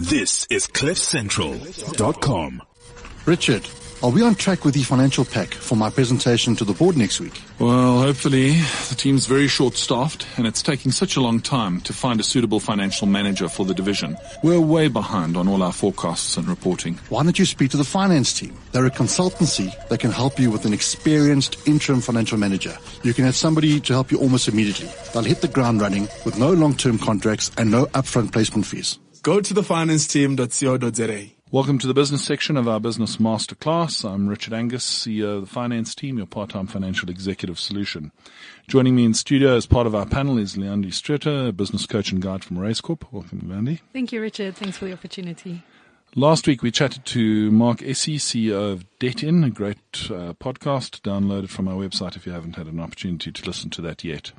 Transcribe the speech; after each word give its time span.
This 0.00 0.46
is 0.48 0.66
CliffCentral.com. 0.66 2.62
Richard, 3.26 3.68
are 4.02 4.08
we 4.08 4.22
on 4.22 4.34
track 4.34 4.64
with 4.64 4.72
the 4.72 4.82
financial 4.82 5.26
pack 5.26 5.52
for 5.52 5.76
my 5.76 5.90
presentation 5.90 6.56
to 6.56 6.64
the 6.64 6.72
board 6.72 6.96
next 6.96 7.20
week? 7.20 7.42
Well, 7.58 8.00
hopefully. 8.00 8.52
The 8.88 8.94
team's 8.96 9.26
very 9.26 9.46
short 9.46 9.74
staffed 9.74 10.26
and 10.38 10.46
it's 10.46 10.62
taking 10.62 10.90
such 10.90 11.16
a 11.16 11.20
long 11.20 11.38
time 11.40 11.82
to 11.82 11.92
find 11.92 12.18
a 12.18 12.22
suitable 12.22 12.60
financial 12.60 13.06
manager 13.06 13.46
for 13.46 13.66
the 13.66 13.74
division. 13.74 14.16
We're 14.42 14.58
way 14.58 14.88
behind 14.88 15.36
on 15.36 15.48
all 15.48 15.62
our 15.62 15.70
forecasts 15.70 16.38
and 16.38 16.48
reporting. 16.48 16.98
Why 17.10 17.22
don't 17.22 17.38
you 17.38 17.44
speak 17.44 17.70
to 17.72 17.76
the 17.76 17.84
finance 17.84 18.32
team? 18.32 18.56
They're 18.72 18.86
a 18.86 18.90
consultancy 18.90 19.70
that 19.88 20.00
can 20.00 20.12
help 20.12 20.38
you 20.38 20.50
with 20.50 20.64
an 20.64 20.72
experienced 20.72 21.68
interim 21.68 22.00
financial 22.00 22.38
manager. 22.38 22.74
You 23.02 23.12
can 23.12 23.26
have 23.26 23.36
somebody 23.36 23.80
to 23.80 23.92
help 23.92 24.10
you 24.10 24.18
almost 24.18 24.48
immediately. 24.48 24.88
They'll 25.12 25.24
hit 25.24 25.42
the 25.42 25.48
ground 25.48 25.82
running 25.82 26.08
with 26.24 26.38
no 26.38 26.50
long-term 26.54 27.00
contracts 27.00 27.50
and 27.58 27.70
no 27.70 27.84
upfront 27.88 28.32
placement 28.32 28.64
fees. 28.64 28.98
Go 29.22 29.38
to 29.42 29.52
thefinanceteam.co.za. 29.52 31.30
Welcome 31.50 31.78
to 31.80 31.86
the 31.86 31.92
business 31.92 32.24
section 32.24 32.56
of 32.56 32.66
our 32.66 32.80
business 32.80 33.18
masterclass. 33.18 34.02
I'm 34.10 34.26
Richard 34.26 34.54
Angus, 34.54 34.86
CEO 34.86 35.36
of 35.36 35.40
the 35.42 35.46
finance 35.46 35.94
team, 35.94 36.16
your 36.16 36.26
part-time 36.26 36.66
financial 36.66 37.10
executive 37.10 37.58
solution. 37.60 38.12
Joining 38.66 38.96
me 38.96 39.04
in 39.04 39.12
studio 39.12 39.56
as 39.56 39.66
part 39.66 39.86
of 39.86 39.94
our 39.94 40.06
panel 40.06 40.38
is 40.38 40.56
Leandi 40.56 40.90
Streeter, 40.90 41.48
a 41.48 41.52
business 41.52 41.84
coach 41.84 42.10
and 42.12 42.22
guide 42.22 42.42
from 42.42 42.56
Raizcorp. 42.56 43.02
Welcome, 43.12 43.40
Leandi. 43.40 43.80
Thank 43.92 44.10
you, 44.12 44.22
Richard. 44.22 44.56
Thanks 44.56 44.78
for 44.78 44.86
the 44.86 44.94
opportunity. 44.94 45.64
Last 46.14 46.46
week 46.46 46.62
we 46.62 46.70
chatted 46.70 47.04
to 47.06 47.50
Mark 47.50 47.82
Essie, 47.82 48.16
CEO 48.16 48.72
of 48.72 48.86
DebtIn, 49.00 49.44
a 49.44 49.50
great 49.50 49.76
uh, 50.06 50.32
podcast 50.32 51.02
downloaded 51.02 51.50
from 51.50 51.68
our 51.68 51.74
website 51.74 52.16
if 52.16 52.24
you 52.24 52.32
haven't 52.32 52.56
had 52.56 52.68
an 52.68 52.80
opportunity 52.80 53.30
to 53.30 53.46
listen 53.46 53.68
to 53.68 53.82
that 53.82 54.02
yet. 54.02 54.32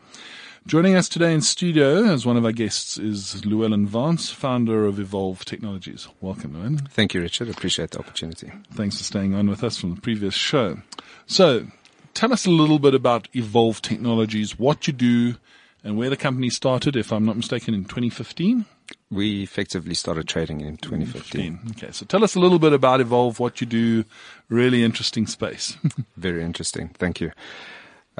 Joining 0.67 0.95
us 0.95 1.09
today 1.09 1.33
in 1.33 1.41
studio 1.41 2.05
as 2.05 2.23
one 2.23 2.37
of 2.37 2.45
our 2.45 2.51
guests 2.51 2.95
is 2.99 3.41
Llewellan 3.43 3.87
Vance, 3.87 4.29
founder 4.29 4.85
of 4.85 4.99
Evolve 4.99 5.43
Technologies. 5.43 6.07
Welcome, 6.21 6.53
Llewellan. 6.53 6.87
Thank 6.91 7.15
you, 7.15 7.21
Richard. 7.21 7.49
Appreciate 7.49 7.91
the 7.91 7.99
opportunity. 7.99 8.51
Thanks 8.71 8.97
for 8.97 9.03
staying 9.03 9.33
on 9.33 9.49
with 9.49 9.63
us 9.63 9.77
from 9.77 9.95
the 9.95 10.01
previous 10.01 10.35
show. 10.35 10.77
So, 11.25 11.65
tell 12.13 12.31
us 12.31 12.45
a 12.45 12.51
little 12.51 12.77
bit 12.77 12.93
about 12.93 13.27
Evolve 13.33 13.81
Technologies, 13.81 14.59
what 14.59 14.85
you 14.85 14.93
do, 14.93 15.35
and 15.83 15.97
where 15.97 16.11
the 16.11 16.15
company 16.15 16.51
started, 16.51 16.95
if 16.95 17.11
I'm 17.11 17.25
not 17.25 17.37
mistaken, 17.37 17.73
in 17.73 17.85
2015? 17.85 18.65
We 19.09 19.41
effectively 19.41 19.95
started 19.95 20.27
trading 20.27 20.61
in 20.61 20.77
2015. 20.77 21.71
Okay, 21.71 21.91
so 21.91 22.05
tell 22.05 22.23
us 22.23 22.35
a 22.35 22.39
little 22.39 22.59
bit 22.59 22.71
about 22.71 23.01
Evolve, 23.01 23.39
what 23.39 23.61
you 23.61 23.67
do. 23.67 24.05
Really 24.47 24.83
interesting 24.83 25.25
space. 25.25 25.75
Very 26.17 26.43
interesting. 26.43 26.89
Thank 26.89 27.19
you. 27.19 27.31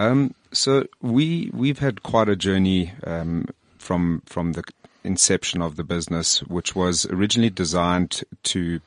Um, 0.01 0.33
so 0.51 0.87
we 0.99 1.51
we've 1.53 1.77
had 1.77 2.01
quite 2.01 2.27
a 2.27 2.35
journey 2.35 2.91
um, 3.03 3.45
from 3.77 4.23
from 4.25 4.53
the 4.53 4.63
inception 5.03 5.61
of 5.61 5.75
the 5.75 5.83
business, 5.83 6.39
which 6.39 6.75
was 6.75 7.05
originally 7.05 7.51
designed 7.51 8.23
to 8.43 8.79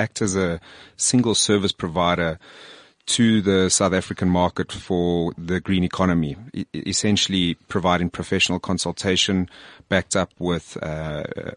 act 0.00 0.22
as 0.22 0.34
a 0.36 0.60
single 0.96 1.34
service 1.34 1.72
provider 1.72 2.38
to 3.06 3.42
the 3.42 3.68
South 3.68 3.92
African 3.92 4.28
market 4.28 4.72
for 4.72 5.32
the 5.36 5.60
green 5.60 5.84
economy, 5.84 6.36
essentially 6.74 7.54
providing 7.68 8.08
professional 8.08 8.58
consultation 8.58 9.48
backed 9.88 10.16
up 10.16 10.30
with 10.38 10.78
uh, 10.82 10.86
uh, 10.86 11.50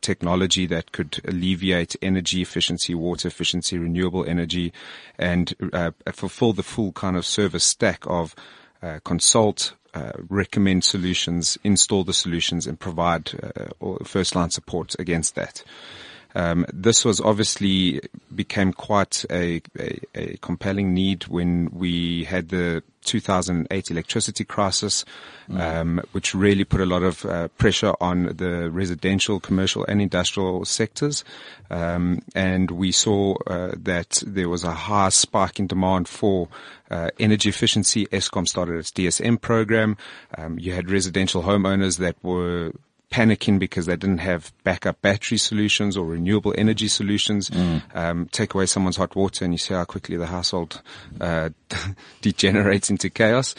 technology 0.00 0.66
that 0.66 0.92
could 0.92 1.20
alleviate 1.26 1.94
energy 2.00 2.40
efficiency, 2.40 2.94
water 2.94 3.28
efficiency, 3.28 3.78
renewable 3.78 4.24
energy, 4.24 4.72
and 5.18 5.54
uh, 5.72 5.90
fulfill 6.12 6.52
the 6.52 6.62
full 6.62 6.92
kind 6.92 7.16
of 7.16 7.26
service 7.26 7.64
stack 7.64 8.04
of 8.06 8.34
uh, 8.82 8.98
consult, 9.04 9.74
uh, 9.94 10.12
recommend 10.28 10.84
solutions, 10.84 11.58
install 11.62 12.02
the 12.02 12.14
solutions, 12.14 12.66
and 12.66 12.80
provide 12.80 13.30
uh, 13.42 13.96
first 14.04 14.34
line 14.34 14.50
support 14.50 14.96
against 14.98 15.34
that. 15.34 15.62
Um, 16.34 16.66
this 16.72 17.04
was 17.04 17.20
obviously 17.20 18.00
became 18.34 18.72
quite 18.72 19.24
a, 19.30 19.60
a, 19.78 20.00
a, 20.14 20.36
compelling 20.38 20.94
need 20.94 21.24
when 21.24 21.70
we 21.72 22.24
had 22.24 22.48
the 22.48 22.82
2008 23.04 23.90
electricity 23.90 24.44
crisis, 24.44 25.04
mm. 25.48 25.60
um, 25.60 26.00
which 26.12 26.34
really 26.34 26.64
put 26.64 26.80
a 26.80 26.86
lot 26.86 27.02
of 27.02 27.24
uh, 27.26 27.48
pressure 27.58 27.94
on 28.00 28.34
the 28.36 28.70
residential, 28.70 29.40
commercial, 29.40 29.84
and 29.86 30.00
industrial 30.00 30.64
sectors. 30.64 31.24
Um, 31.70 32.22
and 32.34 32.70
we 32.70 32.92
saw 32.92 33.34
uh, 33.46 33.72
that 33.76 34.22
there 34.26 34.48
was 34.48 34.64
a 34.64 34.72
high 34.72 35.08
spike 35.10 35.58
in 35.58 35.66
demand 35.66 36.08
for 36.08 36.48
uh, 36.90 37.10
energy 37.18 37.48
efficiency. 37.48 38.06
Eskom 38.06 38.46
started 38.46 38.76
its 38.76 38.90
DSM 38.90 39.40
program. 39.40 39.96
Um, 40.36 40.58
you 40.58 40.72
had 40.72 40.90
residential 40.90 41.42
homeowners 41.42 41.98
that 41.98 42.16
were 42.22 42.72
panicking 43.12 43.58
because 43.58 43.86
they 43.86 43.94
didn't 43.94 44.18
have 44.18 44.52
backup 44.64 45.00
battery 45.02 45.36
solutions 45.36 45.96
or 45.96 46.06
renewable 46.06 46.54
energy 46.56 46.88
solutions. 46.88 47.50
Mm. 47.50 47.82
Um, 47.94 48.28
take 48.32 48.54
away 48.54 48.66
someone's 48.66 48.96
hot 48.96 49.14
water 49.14 49.44
and 49.44 49.52
you 49.52 49.58
see 49.58 49.74
how 49.74 49.84
quickly 49.84 50.16
the 50.16 50.26
household 50.26 50.80
uh, 51.20 51.50
degenerates 52.22 52.88
into 52.88 53.10
chaos. 53.10 53.54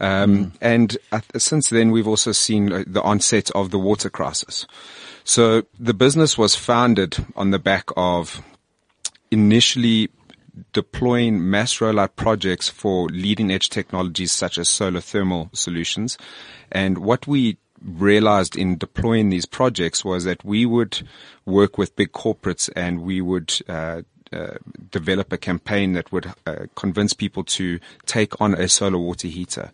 Um, 0.00 0.46
mm. 0.46 0.52
And 0.60 0.98
uh, 1.12 1.20
since 1.38 1.70
then, 1.70 1.92
we've 1.92 2.08
also 2.08 2.32
seen 2.32 2.72
uh, 2.72 2.84
the 2.86 3.02
onset 3.02 3.50
of 3.52 3.70
the 3.70 3.78
water 3.78 4.10
crisis. 4.10 4.66
So 5.22 5.62
the 5.78 5.94
business 5.94 6.36
was 6.36 6.56
founded 6.56 7.16
on 7.36 7.50
the 7.50 7.58
back 7.58 7.88
of 7.96 8.42
initially 9.30 10.10
deploying 10.72 11.48
mass 11.50 11.78
rollout 11.78 12.16
projects 12.16 12.68
for 12.68 13.08
leading 13.08 13.50
edge 13.50 13.68
technologies 13.68 14.32
such 14.32 14.58
as 14.58 14.68
solar 14.68 15.00
thermal 15.00 15.50
solutions. 15.52 16.18
And 16.72 16.98
what 16.98 17.26
we 17.26 17.58
realized 17.86 18.56
in 18.56 18.76
deploying 18.76 19.30
these 19.30 19.46
projects 19.46 20.04
was 20.04 20.24
that 20.24 20.44
we 20.44 20.66
would 20.66 21.06
work 21.44 21.78
with 21.78 21.96
big 21.96 22.12
corporates 22.12 22.68
and 22.74 23.02
we 23.02 23.20
would 23.20 23.54
uh, 23.68 24.02
uh, 24.32 24.54
develop 24.90 25.32
a 25.32 25.38
campaign 25.38 25.92
that 25.92 26.10
would 26.12 26.32
uh, 26.46 26.66
convince 26.74 27.12
people 27.12 27.44
to 27.44 27.78
take 28.06 28.40
on 28.40 28.54
a 28.54 28.68
solar 28.68 28.98
water 28.98 29.28
heater. 29.28 29.70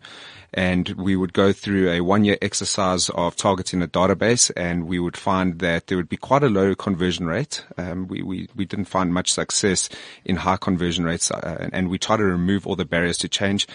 And 0.53 0.89
we 0.89 1.15
would 1.15 1.33
go 1.33 1.51
through 1.51 1.89
a 1.89 2.01
one 2.01 2.23
year 2.23 2.37
exercise 2.39 3.09
of 3.09 3.35
targeting 3.35 3.81
a 3.81 3.87
database 3.87 4.51
and 4.55 4.87
we 4.87 4.99
would 4.99 5.17
find 5.17 5.57
that 5.59 5.87
there 5.87 5.97
would 5.97 6.09
be 6.09 6.17
quite 6.17 6.43
a 6.43 6.49
low 6.49 6.75
conversion 6.75 7.25
rate. 7.25 7.65
Um, 7.77 8.07
we, 8.07 8.21
we, 8.21 8.47
we 8.55 8.65
didn't 8.65 8.85
find 8.85 9.11
much 9.11 9.31
success 9.33 9.89
in 10.23 10.35
high 10.35 10.57
conversion 10.57 11.05
rates 11.05 11.31
uh, 11.31 11.69
and 11.73 11.89
we 11.89 11.97
try 11.97 12.17
to 12.17 12.23
remove 12.23 12.67
all 12.67 12.75
the 12.75 12.85
barriers 12.85 13.17
to 13.19 13.27
change. 13.27 13.67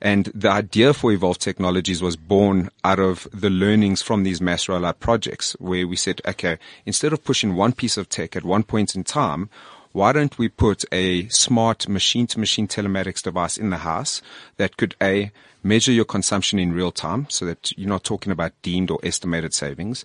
And 0.00 0.26
the 0.34 0.50
idea 0.50 0.94
for 0.94 1.12
Evolve 1.12 1.38
Technologies 1.38 2.02
was 2.02 2.16
born 2.16 2.70
out 2.82 2.98
of 2.98 3.28
the 3.32 3.50
learnings 3.50 4.00
from 4.00 4.22
these 4.22 4.40
mass 4.40 4.66
rollout 4.66 5.00
projects 5.00 5.52
where 5.60 5.86
we 5.86 5.96
said, 5.96 6.22
okay, 6.26 6.56
instead 6.86 7.12
of 7.12 7.22
pushing 7.22 7.54
one 7.54 7.72
piece 7.72 7.98
of 7.98 8.08
tech 8.08 8.34
at 8.34 8.42
one 8.42 8.62
point 8.62 8.94
in 8.94 9.04
time, 9.04 9.50
why 9.92 10.12
don't 10.12 10.38
we 10.38 10.48
put 10.48 10.84
a 10.90 11.28
smart 11.28 11.88
machine 11.88 12.26
to 12.28 12.40
machine 12.40 12.66
telematics 12.66 13.22
device 13.22 13.56
in 13.56 13.70
the 13.70 13.78
house 13.78 14.22
that 14.56 14.76
could 14.76 14.96
A, 15.00 15.30
measure 15.62 15.92
your 15.92 16.04
consumption 16.04 16.58
in 16.58 16.72
real 16.72 16.90
time 16.90 17.26
so 17.28 17.44
that 17.44 17.76
you're 17.78 17.88
not 17.88 18.04
talking 18.04 18.32
about 18.32 18.52
deemed 18.62 18.90
or 18.90 18.98
estimated 19.02 19.54
savings. 19.54 20.04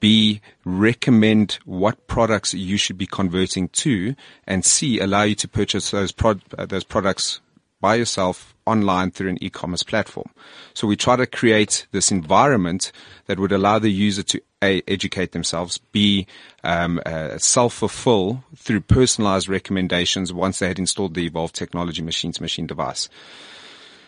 B, 0.00 0.40
recommend 0.64 1.58
what 1.64 2.06
products 2.08 2.54
you 2.54 2.76
should 2.76 2.98
be 2.98 3.06
converting 3.06 3.68
to 3.68 4.14
and 4.46 4.64
C, 4.64 4.98
allow 4.98 5.22
you 5.22 5.36
to 5.36 5.48
purchase 5.48 5.90
those, 5.92 6.12
uh, 6.22 6.66
those 6.66 6.84
products 6.84 7.40
by 7.82 7.96
yourself 7.96 8.54
online 8.64 9.10
through 9.10 9.28
an 9.28 9.42
e-commerce 9.44 9.82
platform. 9.82 10.30
So 10.72 10.86
we 10.86 10.96
try 10.96 11.16
to 11.16 11.26
create 11.26 11.86
this 11.90 12.10
environment 12.10 12.92
that 13.26 13.38
would 13.38 13.52
allow 13.52 13.78
the 13.80 13.90
user 13.90 14.22
to 14.22 14.40
a 14.62 14.80
educate 14.86 15.32
themselves, 15.32 15.78
b 15.90 16.26
um, 16.62 17.00
uh, 17.04 17.36
self-fulfill 17.36 18.44
through 18.56 18.80
personalized 18.82 19.48
recommendations 19.48 20.32
once 20.32 20.60
they 20.60 20.68
had 20.68 20.78
installed 20.78 21.14
the 21.14 21.26
Evolve 21.26 21.52
technology 21.52 22.02
machine-to-machine 22.02 22.68
device. 22.68 23.08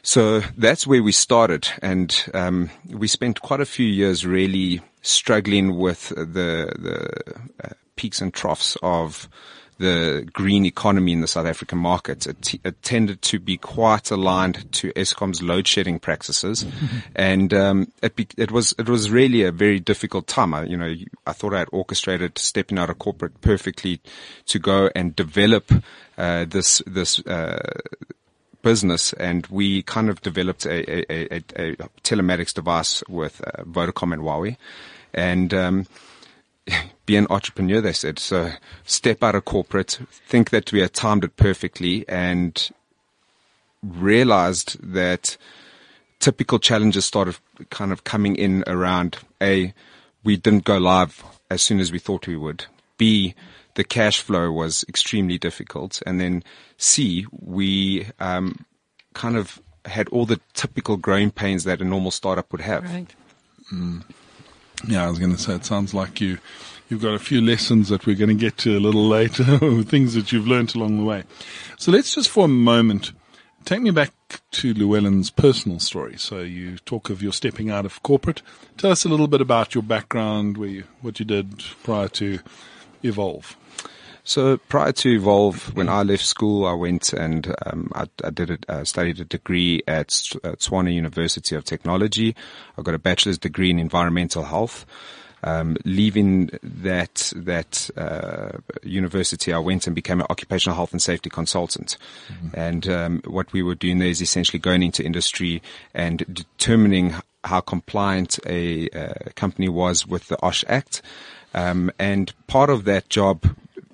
So 0.03 0.41
that's 0.57 0.87
where 0.87 1.03
we 1.03 1.13
started, 1.13 1.67
and 1.83 2.15
um, 2.35 2.71
we 2.87 3.09
spent 3.09 3.41
quite 3.41 3.63
a 3.63 3.67
few 3.77 3.87
years 3.87 4.25
really 4.25 4.81
struggling 5.03 5.77
with 5.77 6.11
the 6.11 6.71
the 6.79 6.97
uh, 7.65 7.75
peaks 7.97 8.21
and 8.21 8.33
troughs 8.33 8.77
of 8.83 9.29
the 9.79 10.29
green 10.33 10.65
economy 10.65 11.13
in 11.13 11.21
the 11.21 11.27
South 11.27 11.47
African 11.47 11.79
market. 11.79 12.27
It, 12.27 12.43
t- 12.43 12.61
it 12.65 12.83
tended 12.83 13.23
to 13.23 13.39
be 13.39 13.57
quite 13.57 14.11
aligned 14.11 14.71
to 14.73 14.93
Eskom's 14.93 15.43
load 15.43 15.67
shedding 15.67 15.99
practices, 15.99 16.65
and 17.17 17.53
um, 17.53 17.93
it, 18.03 18.17
be- 18.17 18.29
it 18.37 18.51
was 18.51 18.75
it 18.79 18.89
was 18.89 19.11
really 19.11 19.43
a 19.43 19.53
very 19.53 19.81
difficult 19.81 20.27
time. 20.27 20.55
I, 20.55 20.65
you 20.65 20.77
know, 20.77 20.95
I 21.27 21.33
thought 21.33 21.55
I 21.55 21.61
had 21.61 21.69
orchestrated 21.73 22.39
stepping 22.39 22.79
out 22.79 22.91
of 22.91 22.99
corporate 22.99 23.41
perfectly 23.41 24.01
to 24.47 24.59
go 24.59 24.91
and 24.95 25.15
develop 25.17 25.71
uh, 26.19 26.45
this 26.45 26.83
this. 26.87 27.21
Uh, 27.21 27.81
business 28.63 29.13
and 29.13 29.47
we 29.49 29.83
kind 29.83 30.09
of 30.09 30.23
developed 30.23 30.65
a, 30.65 31.13
a, 31.13 31.35
a, 31.37 31.37
a 31.57 31.77
telematics 32.03 32.55
device 32.55 33.05
with 33.11 33.43
uh, 33.47 33.63
Vodacom 33.65 34.15
and 34.15 34.23
Huawei. 34.23 34.57
And, 35.13 35.53
um, 35.53 35.87
be 37.07 37.17
an 37.17 37.27
entrepreneur, 37.31 37.81
they 37.81 37.93
said. 37.93 38.19
So 38.19 38.53
step 38.85 39.23
out 39.23 39.35
of 39.35 39.45
corporate, 39.45 39.99
think 40.11 40.51
that 40.51 40.73
we 40.73 40.81
had 40.81 40.93
timed 40.93 41.25
it 41.25 41.37
perfectly 41.37 42.09
and 42.09 42.71
realized 43.83 44.79
that 44.83 45.37
typical 46.21 46.59
challenges 46.59 47.05
started 47.05 47.37
kind 47.71 47.93
of 47.93 48.05
coming 48.05 48.37
in 48.37 48.65
around 48.67 49.19
a, 49.43 49.75
we 50.23 50.37
didn't 50.37 50.65
go 50.65 50.79
live 50.79 51.23
as 51.51 51.61
soon 51.63 51.81
as 51.81 51.93
we 51.93 51.99
thought 51.99 52.27
we 52.27 52.37
would. 52.37 52.65
B, 52.97 53.35
the 53.75 53.85
cash 53.85 54.21
flow 54.21 54.51
was 54.51 54.85
extremely 54.89 55.37
difficult. 55.37 56.01
And 56.07 56.21
then 56.21 56.43
C, 56.79 57.27
we 57.31 58.07
um, 58.21 58.65
kind 59.13 59.37
of 59.37 59.61
had 59.85 60.09
all 60.09 60.25
the 60.25 60.41
typical 60.55 60.97
growing 60.97 61.31
pains 61.31 61.65
that 61.65 61.83
a 61.83 61.85
normal 61.85 62.11
startup 62.11 62.51
would 62.53 62.63
have. 62.63 62.85
Right. 62.85 63.15
Yeah, 64.87 65.07
I 65.07 65.09
was 65.09 65.19
going 65.19 65.35
to 65.35 65.41
say 65.41 65.55
it 65.55 65.65
sounds 65.65 65.95
like 65.95 66.21
you 66.21 66.39
you've 66.95 67.03
got 67.03 67.13
a 67.13 67.19
few 67.19 67.41
lessons 67.41 67.89
that 67.89 68.07
we're 68.07 68.15
going 68.15 68.29
to 68.29 68.41
get 68.41 68.57
to 68.57 68.79
a 68.79 68.79
little 68.79 69.09
later, 69.09 69.59
things 69.83 70.15
that 70.15 70.31
you've 70.31 70.47
learnt 70.47 70.77
along 70.77 70.97
the 70.97 71.05
way. 71.05 71.25
So 71.77 71.91
let's 71.91 72.15
just 72.15 72.29
for 72.29 72.45
a 72.45 72.49
moment 72.49 73.11
take 73.65 73.81
me 73.81 73.91
back 73.91 74.13
to 74.53 74.75
Llewellan's 74.75 75.29
personal 75.31 75.81
story. 75.81 76.17
So 76.19 76.39
you 76.39 76.79
talk 76.79 77.11
of 77.11 77.21
your 77.21 77.33
stepping 77.33 77.69
out 77.69 77.85
of 77.85 78.01
corporate. 78.05 78.43
Tell 78.77 78.93
us 78.93 79.05
a 79.05 79.09
little 79.09 79.27
bit 79.27 79.41
about 79.41 79.75
your 79.75 79.83
background, 79.83 80.57
where 80.57 80.69
you, 80.69 80.85
what 81.01 81.19
you 81.19 81.25
did 81.25 81.65
prior 81.83 82.07
to 82.09 82.39
Evolve. 83.03 83.57
So 84.23 84.59
prior 84.59 84.93
to 84.93 85.17
Evolve, 85.17 85.75
when 85.75 85.89
I 85.89 86.03
left 86.03 86.25
school, 86.25 86.65
I 86.65 86.75
went 86.75 87.13
and 87.13 87.53
um, 87.67 87.91
I, 87.93 88.07
I, 88.23 88.31
did 88.31 88.51
a, 88.51 88.59
uh, 88.73 88.85
studied 88.85 89.19
a 89.19 89.25
degree 89.25 89.83
at 89.89 90.11
Tshwane 90.11 90.95
University 90.95 91.57
of 91.57 91.65
Technology. 91.65 92.37
I 92.79 92.83
got 92.83 92.95
a 92.95 93.01
bachelor's 93.01 93.39
degree 93.39 93.71
in 93.71 93.81
environmental 93.81 94.45
health. 94.45 94.87
Um, 95.47 95.77
leaving 95.85 96.51
that 96.63 97.33
that 97.37 97.91
uh, 97.97 98.59
university, 98.83 99.53
I 99.53 99.59
went 99.59 99.87
and 99.87 99.95
became 99.95 100.21
an 100.21 100.27
occupational 100.31 100.75
health 100.75 100.93
and 100.93 101.03
safety 101.03 101.29
consultant. 101.29 101.99
Mm-hmm. 102.33 102.49
And 102.59 102.89
um, 102.89 103.23
what 103.27 103.53
we 103.53 103.63
were 103.63 103.75
doing 103.75 103.99
there 103.99 104.09
is 104.09 104.23
essentially 104.23 104.59
going 104.59 104.83
into 104.83 105.05
industry 105.05 105.63
and 105.93 106.25
determining 106.33 107.15
how 107.45 107.61
compliant 107.61 108.39
a 108.47 108.89
uh, 108.91 109.31
company 109.35 109.69
was 109.69 110.07
with 110.07 110.29
the 110.29 110.43
OSH 110.43 110.65
Act. 110.69 111.03
Um, 111.53 111.91
and 111.99 112.33
part 112.47 112.71
of 112.71 112.85
that 112.85 113.09
job 113.09 113.45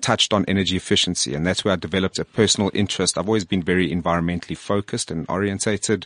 touched 0.01 0.33
on 0.33 0.43
energy 0.47 0.75
efficiency, 0.75 1.35
and 1.35 1.45
that's 1.45 1.63
where 1.63 1.73
I 1.73 1.77
developed 1.77 2.17
a 2.17 2.25
personal 2.25 2.71
interest. 2.73 3.17
I've 3.17 3.27
always 3.27 3.45
been 3.45 3.61
very 3.61 3.89
environmentally 3.89 4.57
focused 4.57 5.11
and 5.11 5.25
orientated. 5.29 6.05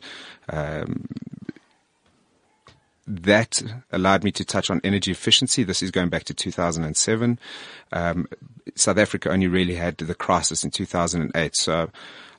Um, 0.49 1.07
that 3.07 3.61
allowed 3.91 4.23
me 4.23 4.31
to 4.31 4.43
touch 4.43 4.69
on 4.69 4.81
energy 4.83 5.11
efficiency. 5.11 5.63
This 5.63 5.83
is 5.83 5.91
going 5.91 6.09
back 6.09 6.23
to 6.25 6.33
2007. 6.33 7.39
Um, 7.91 8.27
South 8.75 8.97
Africa 8.97 9.29
only 9.29 9.47
really 9.47 9.75
had 9.75 9.97
the 9.97 10.15
crisis 10.15 10.63
in 10.63 10.71
2008. 10.71 11.55
So 11.55 11.89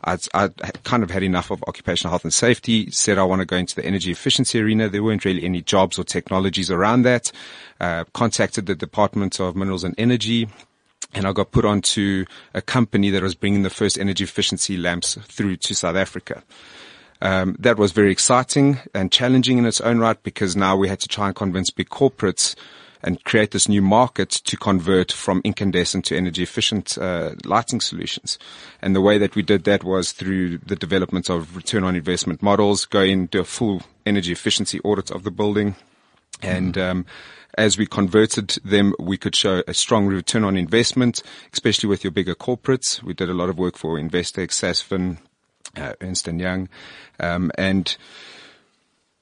I'd, 0.05 0.83
kind 0.85 1.03
of 1.03 1.11
had 1.11 1.23
enough 1.23 1.51
of 1.51 1.63
occupational 1.65 2.11
health 2.11 2.25
and 2.25 2.35
safety, 2.35 2.91
said 2.91 3.19
I 3.19 3.25
want 3.25 3.41
to 3.41 3.47
go 3.47 3.57
into 3.57 3.75
the 3.75 3.85
energy 3.85 4.11
efficiency 4.11 4.61
arena. 4.61 4.89
There 4.89 5.03
weren't 5.03 5.25
really 5.25 5.45
any 5.45 5.63
jobs 5.63 5.99
or 5.99 6.05
technologies 6.05 6.71
around 6.71 7.03
that. 7.03 7.31
Uh, 7.81 8.05
contacted 8.13 8.67
the 8.67 8.75
Department 8.75 9.41
of 9.41 9.57
Minerals 9.57 9.85
and 9.85 9.95
Energy 9.99 10.49
and 11.15 11.27
I 11.27 11.33
got 11.33 11.51
put 11.51 11.65
onto 11.65 12.25
a 12.55 12.61
company 12.61 13.11
that 13.11 13.23
was 13.23 13.35
bringing 13.35 13.63
the 13.63 13.71
first 13.71 13.99
energy 13.99 14.25
efficiency 14.25 14.77
lamps 14.77 15.15
through 15.23 15.57
to 15.57 15.75
South 15.75 15.97
Africa. 15.97 16.43
Um, 17.21 17.57
that 17.59 17.79
was 17.79 17.93
very 17.93 18.13
exciting 18.13 18.79
and 18.95 19.11
challenging 19.11 19.59
in 19.59 19.67
its 19.67 19.81
own 19.81 19.99
right 19.99 20.23
because 20.23 20.55
now 20.55 20.77
we 20.77 20.89
had 20.89 21.01
to 21.01 21.09
try 21.09 21.29
and 21.29 21.37
convince 21.37 21.71
big 21.71 21.89
corporates 21.89 22.55
and 23.03 23.23
create 23.25 23.53
this 23.53 23.69
new 23.69 23.83
market 23.83 24.31
to 24.31 24.57
convert 24.57 25.13
from 25.13 25.41
incandescent 25.45 26.05
to 26.07 26.17
energy 26.17 26.43
efficient 26.43 26.99
uh, 26.99 27.35
lighting 27.45 27.81
solutions. 27.81 28.39
And 28.83 28.97
the 28.97 29.01
way 29.01 29.17
that 29.19 29.35
we 29.35 29.43
did 29.43 29.65
that 29.65 29.85
was 29.85 30.13
through 30.13 30.59
the 30.59 30.77
development 30.77 31.31
of 31.31 31.57
return 31.57 31.85
on 31.85 31.95
investment 31.95 32.43
models, 32.43 32.85
go 32.85 33.07
do 33.27 33.41
a 33.41 33.45
full 33.45 33.83
energy 34.05 34.33
efficiency 34.33 34.81
audit 34.81 35.11
of 35.11 35.23
the 35.23 35.31
building, 35.31 35.77
and 36.43 36.77
um, 36.77 37.07
as 37.57 37.79
we 37.79 37.87
converted 37.87 38.59
them, 38.65 38.95
we 38.99 39.17
could 39.17 39.35
show 39.35 39.63
a 39.67 39.75
strong 39.75 40.07
return 40.07 40.45
on 40.45 40.57
investment, 40.57 41.23
especially 41.53 41.89
with 41.89 42.05
your 42.05 42.11
bigger 42.11 42.35
corporates. 42.35 43.03
We 43.03 43.15
did 43.15 43.31
a 43.31 43.35
lot 43.35 43.49
of 43.49 43.59
work 43.59 43.77
for 43.77 43.99
Investec, 43.99 44.49
Sasfin, 44.49 45.19
uh, 45.77 45.95
Ernst 46.01 46.29
and 46.29 46.41
Young, 46.41 46.69
um, 47.21 47.51
and 47.57 47.97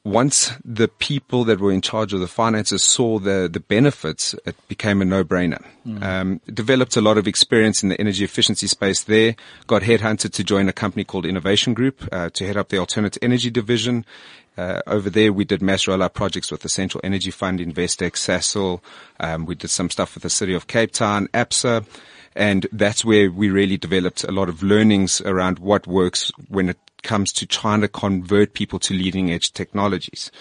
once 0.05 0.53
the 0.63 0.87
people 0.87 1.45
that 1.45 1.59
were 1.59 1.73
in 1.73 1.81
charge 1.81 2.13
of 2.13 2.21
the 2.21 2.29
finances 2.29 2.83
saw 2.83 3.19
the, 3.19 3.49
the 3.51 3.61
benefits, 3.61 4.35
it 4.45 4.55
became 4.69 5.01
a 5.01 5.05
no-brainer. 5.05 5.65
Mm. 5.87 6.03
Um, 6.03 6.41
developed 6.53 6.97
a 6.99 7.01
lot 7.01 7.17
of 7.17 7.27
experience 7.27 7.83
in 7.83 7.89
the 7.89 7.99
energy 7.99 8.23
efficiency 8.23 8.67
space 8.67 9.03
there. 9.03 9.35
Got 9.67 9.81
headhunted 9.83 10.33
to 10.33 10.45
join 10.45 10.69
a 10.69 10.75
company 10.75 11.05
called 11.05 11.25
Innovation 11.25 11.73
Group 11.73 12.07
uh, 12.13 12.29
to 12.35 12.47
head 12.47 12.59
up 12.59 12.69
the 12.69 12.79
alternative 12.79 13.23
energy 13.23 13.51
division. 13.51 14.05
Uh, 14.59 14.83
over 14.87 15.09
there, 15.09 15.33
we 15.33 15.45
did 15.45 15.63
mass 15.63 15.87
rollout 15.87 16.13
projects 16.13 16.53
with 16.53 16.61
the 16.61 16.69
Central 16.69 17.01
Energy 17.03 17.31
Fund, 17.31 17.59
Investec, 17.59 18.13
Sasol. 18.13 18.81
Um, 19.19 19.47
we 19.47 19.55
did 19.55 19.71
some 19.71 19.89
stuff 19.89 20.15
with 20.15 20.23
the 20.23 20.31
City 20.31 20.53
of 20.53 20.67
Cape 20.67 20.93
Town, 20.93 21.29
ABSA. 21.33 21.85
And 22.37 22.67
that's 22.73 23.05
where 23.05 23.31
we 23.31 23.49
really 23.51 23.77
developed 23.77 24.25
a 24.25 24.33
lot 24.33 24.49
of 24.49 24.63
learnings 24.63 25.21
around 25.21 25.59
what 25.59 25.87
works 25.87 26.33
when 26.49 26.69
it 26.69 26.79
comes 27.03 27.33
to 27.35 27.47
trying 27.47 27.83
to 27.83 27.89
convert 27.89 28.55
people 28.55 28.79
to 28.81 28.95
leading 28.95 29.31
edge 29.31 29.53
technologies. 29.53 30.33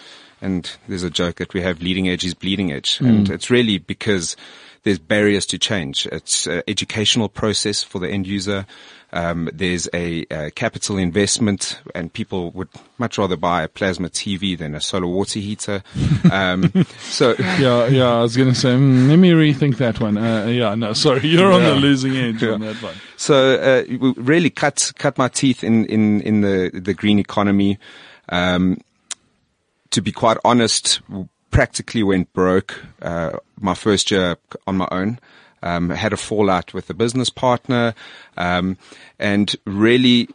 And 0.41 0.69
there's 0.87 1.03
a 1.03 1.09
joke 1.09 1.35
that 1.35 1.53
we 1.53 1.61
have 1.61 1.81
leading 1.81 2.09
edge 2.09 2.25
is 2.25 2.33
bleeding 2.33 2.71
edge. 2.71 2.97
Mm. 2.99 3.07
And 3.07 3.29
it's 3.29 3.49
really 3.49 3.77
because 3.77 4.35
there's 4.83 4.99
barriers 4.99 5.45
to 5.47 5.57
change. 5.57 6.07
It's 6.11 6.45
an 6.47 6.63
educational 6.67 7.29
process 7.29 7.83
for 7.83 7.99
the 7.99 8.09
end 8.09 8.27
user. 8.27 8.65
Um, 9.13 9.47
there's 9.53 9.87
a, 9.93 10.25
a, 10.31 10.49
capital 10.51 10.97
investment, 10.97 11.79
and 11.93 12.11
people 12.11 12.49
would 12.51 12.67
much 12.97 13.19
rather 13.19 13.37
buy 13.37 13.61
a 13.61 13.67
plasma 13.67 14.09
TV 14.09 14.57
than 14.57 14.73
a 14.73 14.81
solar 14.81 15.07
water 15.07 15.39
heater. 15.39 15.83
Um, 16.31 16.71
so 16.99 17.35
yeah, 17.37 17.85
yeah, 17.87 18.09
I 18.09 18.21
was 18.21 18.35
going 18.35 18.49
to 18.49 18.55
say, 18.55 18.69
mm, 18.69 19.07
let 19.07 19.17
me 19.17 19.31
rethink 19.31 19.77
that 19.77 19.99
one. 19.99 20.17
Uh, 20.17 20.45
yeah, 20.45 20.73
no, 20.73 20.93
sorry, 20.93 21.19
you're 21.27 21.51
on 21.51 21.61
the 21.61 21.75
losing 21.75 22.15
edge 22.15 22.41
yeah. 22.41 22.53
on 22.53 22.61
that 22.61 22.81
one. 22.81 22.95
So 23.17 23.55
uh, 23.55 24.13
really 24.17 24.49
cut 24.49 24.91
cut 24.97 25.17
my 25.17 25.27
teeth 25.27 25.63
in 25.63 25.85
in 25.85 26.21
in 26.21 26.41
the 26.41 26.71
the 26.73 26.93
green 26.93 27.19
economy. 27.19 27.77
Um, 28.29 28.79
to 29.91 30.01
be 30.01 30.11
quite 30.11 30.37
honest, 30.43 31.01
practically 31.53 32.03
went 32.03 32.33
broke 32.33 32.83
uh, 33.01 33.37
my 33.59 33.73
first 33.73 34.11
year 34.11 34.37
on 34.67 34.75
my 34.77 34.87
own 34.91 35.19
um, 35.63 35.89
had 35.89 36.13
a 36.13 36.17
fallout 36.17 36.73
with 36.73 36.89
a 36.89 36.93
business 36.93 37.29
partner, 37.29 37.95
um, 38.37 38.77
and 39.17 39.55
really 39.65 40.29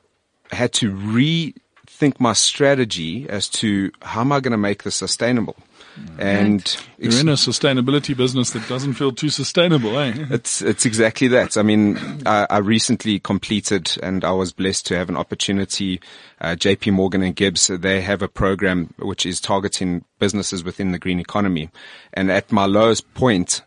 had 0.51 0.73
to 0.73 0.91
rethink 0.91 2.19
my 2.19 2.33
strategy 2.33 3.29
as 3.29 3.49
to 3.49 3.93
how 4.01 4.23
am 4.23 4.33
I 4.33 4.41
going 4.41 4.53
to 4.53 4.59
make 4.59 4.83
this 4.83 4.97
sustainable. 4.97 5.57
And 6.19 6.77
you're 6.99 7.21
in 7.21 7.29
a 7.29 7.35
sustainability 7.35 8.17
business 8.17 8.51
that 8.51 8.69
doesn't 8.69 8.95
feel 8.95 9.13
too 9.13 9.29
sustainable, 9.29 9.97
eh? 9.99 10.13
It's 10.31 10.61
it's 10.63 10.85
exactly 10.85 11.29
that. 11.29 11.57
I 11.57 11.63
mean, 11.63 11.97
I, 12.27 12.47
I 12.51 12.59
recently 12.59 13.21
completed, 13.21 13.97
and 14.03 14.25
I 14.25 14.33
was 14.33 14.53
blessed 14.53 14.87
to 14.87 14.97
have 14.97 15.09
an 15.09 15.17
opportunity. 15.17 16.01
Uh, 16.41 16.57
J.P. 16.57 16.91
Morgan 16.91 17.23
and 17.23 17.37
GIBS, 17.37 17.81
they 17.81 18.01
have 18.01 18.23
a 18.23 18.29
program 18.29 18.93
which 18.99 19.27
is 19.27 19.41
targeting 19.41 20.05
businesses 20.19 20.65
within 20.65 20.93
the 20.93 20.99
green 20.99 21.21
economy. 21.21 21.71
And 22.13 22.31
at 22.31 22.51
my 22.51 22.67
lowest 22.67 23.13
point, 23.15 23.63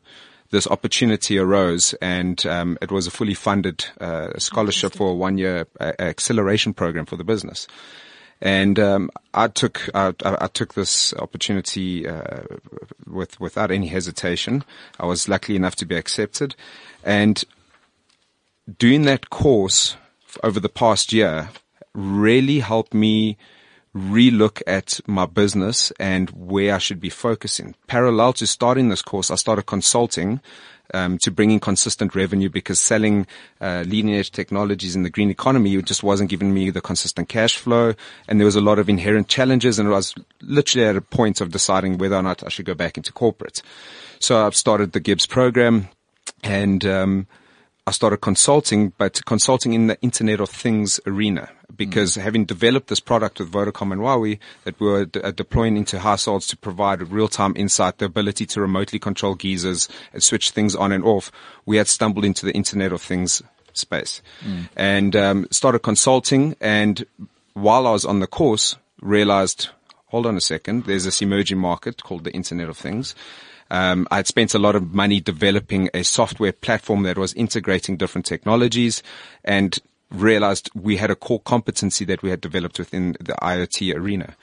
this 0.52 0.68
opportunity 0.68 1.38
arose, 1.38 1.94
and 2.02 2.46
um, 2.46 2.78
it 2.82 2.92
was 2.92 3.08
a 3.08 3.12
fully 3.12 3.34
funded 3.34 3.86
uh, 4.00 4.38
scholarship 4.38 4.94
for 4.94 5.12
a 5.12 5.16
one-year 5.16 5.66
uh, 5.80 5.94
acceleration 6.00 6.74
program 6.74 7.06
for 7.06 7.16
the 7.16 7.24
business. 7.24 7.68
And 8.42 8.80
um, 8.80 9.12
I 9.34 9.48
took 9.48 9.88
I, 9.94 10.14
I, 10.26 10.48
took 10.48 10.74
this 10.74 11.14
opportunity 11.14 12.08
uh, 12.08 12.42
with 13.06 13.40
without 13.40 13.70
any 13.70 13.88
hesitation. 13.88 14.64
I 15.00 15.06
was 15.06 15.30
lucky 15.30 15.56
enough 15.56 15.76
to 15.76 15.86
be 15.86 15.96
accepted, 15.96 16.56
and 17.04 17.44
doing 18.80 19.04
that 19.04 19.30
course 19.30 19.96
over 20.44 20.60
the 20.60 20.70
past 20.70 21.14
year 21.14 21.50
really 21.94 22.60
helped 22.60 22.94
me 22.94 23.38
relook 23.96 24.62
at 24.66 25.02
my 25.06 25.26
business 25.26 25.92
and 26.00 26.30
where 26.32 26.76
I 26.76 26.78
should 26.78 27.00
be 27.00 27.10
focusing. 27.10 27.76
Parallel 27.88 28.34
to 28.34 28.48
starting 28.48 28.90
this 28.90 29.02
course, 29.02 29.30
I 29.30 29.36
started 29.36 29.64
consulting 29.64 30.40
um, 30.94 31.18
to 31.20 31.32
bring 31.32 31.52
in 31.52 31.60
consistent 31.60 32.16
revenue 32.16 32.50
because 32.50 32.80
selling 32.80 33.28
uh, 33.60 33.84
leading 33.88 34.14
edge 34.14 34.32
technologies 34.32 34.96
in 34.96 35.04
the 35.04 35.10
green 35.10 35.30
economy 35.30 35.76
it 35.76 35.86
just 35.86 36.04
wasn't 36.04 36.30
giving 36.30 36.54
me 36.54 36.70
the 36.70 36.82
consistent 36.82 37.30
cash 37.30 37.58
flow, 37.58 37.94
and 38.28 38.40
there 38.40 38.46
was 38.46 38.56
a 38.56 38.62
lot 38.62 38.80
of 38.80 38.90
inherent 38.90 39.28
challenges. 39.28 39.80
And 39.80 39.88
I 39.88 39.92
was 39.92 40.16
literally 40.42 40.88
at 40.88 40.96
a 40.96 41.02
point 41.02 41.42
of 41.42 41.52
deciding 41.52 41.98
whether 41.98 42.16
or 42.16 42.24
not 42.24 42.44
I 42.44 42.50
should 42.50 42.66
go 42.66 42.74
back 42.74 42.98
into 42.98 43.12
corporate. 43.12 43.62
So 44.20 44.46
I've 44.46 44.56
started 44.56 44.92
the 44.92 45.02
GIBS 45.02 45.28
program, 45.28 45.90
and 46.44 46.86
um, 46.86 47.28
I 47.88 47.92
started 47.92 48.18
consulting, 48.18 48.94
but 48.98 49.26
consulting 49.26 49.74
in 49.74 49.88
the 49.88 50.00
Internet 50.02 50.40
of 50.40 50.50
Things 50.50 51.00
arena 51.08 51.50
because 51.76 52.16
mm. 52.16 52.22
having 52.22 52.46
developed 52.46 52.90
this 52.90 53.00
product 53.00 53.40
with 53.40 53.52
Vodacom 53.52 53.92
and 53.92 54.02
Huawei 54.02 54.38
that 54.66 54.80
we 54.80 54.88
were 54.88 55.06
d- 55.06 55.20
uh, 55.22 55.32
deploying 55.32 55.78
into 55.78 56.00
households 56.00 56.46
to 56.48 56.58
provide 56.58 57.02
real-time 57.02 57.54
insight, 57.56 57.98
the 57.98 58.06
ability 58.06 58.46
to 58.46 58.62
remotely 58.62 59.00
control 59.00 59.34
geysers 59.34 59.90
and 60.14 60.22
switch 60.22 60.52
things 60.52 60.76
on 60.76 60.92
and 60.92 61.04
off, 61.04 61.32
we 61.66 61.78
had 61.78 61.88
stumbled 61.88 62.24
into 62.24 62.46
the 62.46 62.54
Internet 62.54 62.92
of 62.92 63.02
Things 63.02 63.42
space 63.74 64.22
mm. 64.46 64.70
and 64.76 65.16
um, 65.16 65.48
started 65.50 65.80
consulting. 65.80 66.56
And 66.62 67.04
while 67.54 67.88
I 67.88 67.92
was 67.92 68.06
on 68.06 68.20
the 68.20 68.28
course, 68.28 68.76
realized, 69.02 69.70
hold 70.08 70.28
on 70.28 70.38
a 70.38 70.42
second, 70.42 70.86
there's 70.86 71.06
this 71.06 71.22
emerging 71.22 71.58
market 71.58 72.04
called 72.04 72.26
the 72.26 72.32
Internet 72.32 72.70
of 72.70 72.78
Things. 72.78 73.16
Um, 73.72 74.06
I'd 74.12 74.28
spent 74.28 74.54
a 74.54 74.60
lot 74.60 74.76
of 74.76 74.94
money 74.94 75.22
developing 75.22 75.90
a 75.94 76.04
software 76.04 76.52
platform 76.52 77.04
that 77.04 77.18
was 77.18 77.34
integrating 77.34 77.96
different 77.96 78.26
technologies 78.26 79.02
and 79.46 79.80
realized 80.12 80.70
we 80.76 80.98
had 80.98 81.10
a 81.10 81.16
core 81.16 81.40
competency 81.40 82.04
that 82.06 82.22
we 82.22 82.30
had 82.30 82.42
developed 82.42 82.78
within 82.78 83.14
the 83.14 83.34
IoT 83.42 83.96
arena. 83.96 84.36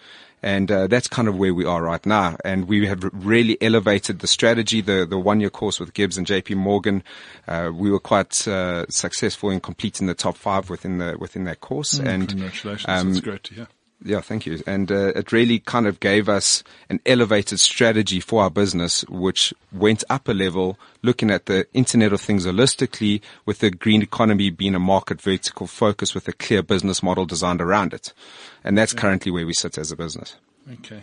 And 0.43 0.71
uh, 0.71 0.87
that's 0.87 1.09
kind 1.09 1.29
of 1.29 1.37
where 1.37 1.53
we 1.53 1.67
are 1.67 1.83
right 1.83 2.05
now. 2.07 2.39
And 2.43 2.69
we 2.69 2.87
have 2.87 3.05
really 3.13 3.61
elevated 3.61 4.21
the 4.21 4.27
strategy, 4.27 4.81
the, 4.81 5.05
the 5.05 5.19
one 5.19 5.41
year 5.41 5.51
course 5.51 5.79
with 5.79 5.93
GIBS 5.93 6.17
and 6.17 6.27
JP 6.27 6.57
Morgan. 6.57 7.03
Uh, 7.47 7.71
we 7.75 7.91
were 7.91 8.01
quite 8.01 8.47
uh, 8.49 8.87
successful 8.89 9.51
in 9.51 9.61
completing 9.61 10.07
the 10.07 10.15
top 10.15 10.37
five 10.37 10.71
within 10.71 10.99
the 10.99 11.17
within 11.19 11.45
that 11.45 11.61
course. 11.61 11.99
Mm, 11.99 12.07
and 12.07 12.29
congratulations. 12.29 12.89
um, 12.89 13.09
That's 13.09 13.21
great 13.21 13.45
to 13.45 13.55
hear. 13.55 13.69
Yeah, 14.05 14.21
thank 14.21 14.47
you. 14.47 14.63
And 14.67 14.93
uh, 14.93 15.13
it 15.17 15.33
really 15.33 15.59
kind 15.59 15.87
of 15.87 15.99
gave 15.99 16.29
us 16.29 16.63
an 16.89 17.01
elevated 17.05 17.59
strategy 17.59 18.21
for 18.21 18.43
our 18.43 18.51
business, 18.51 19.03
which 19.09 19.53
went 19.73 20.05
up 20.09 20.29
a 20.29 20.33
level, 20.33 20.79
looking 21.03 21.31
at 21.31 21.47
the 21.47 21.67
Internet 21.73 22.13
of 22.13 22.21
Things 22.21 22.47
holistically, 22.47 23.21
with 23.45 23.59
the 23.59 23.71
green 23.71 24.03
economy 24.03 24.51
being 24.51 24.75
a 24.75 24.81
market 24.81 25.21
vertical 25.21 25.67
focus 25.67 26.15
with 26.15 26.29
a 26.29 26.33
clear 26.33 26.63
business 26.63 27.03
model 27.03 27.27
designed 27.27 27.61
around 27.61 27.93
it. 27.93 28.13
And 28.63 28.79
that's 28.79 28.93
currently 28.93 29.33
where 29.33 29.47
we 29.47 29.53
sit 29.53 29.77
as 29.79 29.91
a 29.91 29.97
business. 29.97 30.37
Okay. 30.75 31.03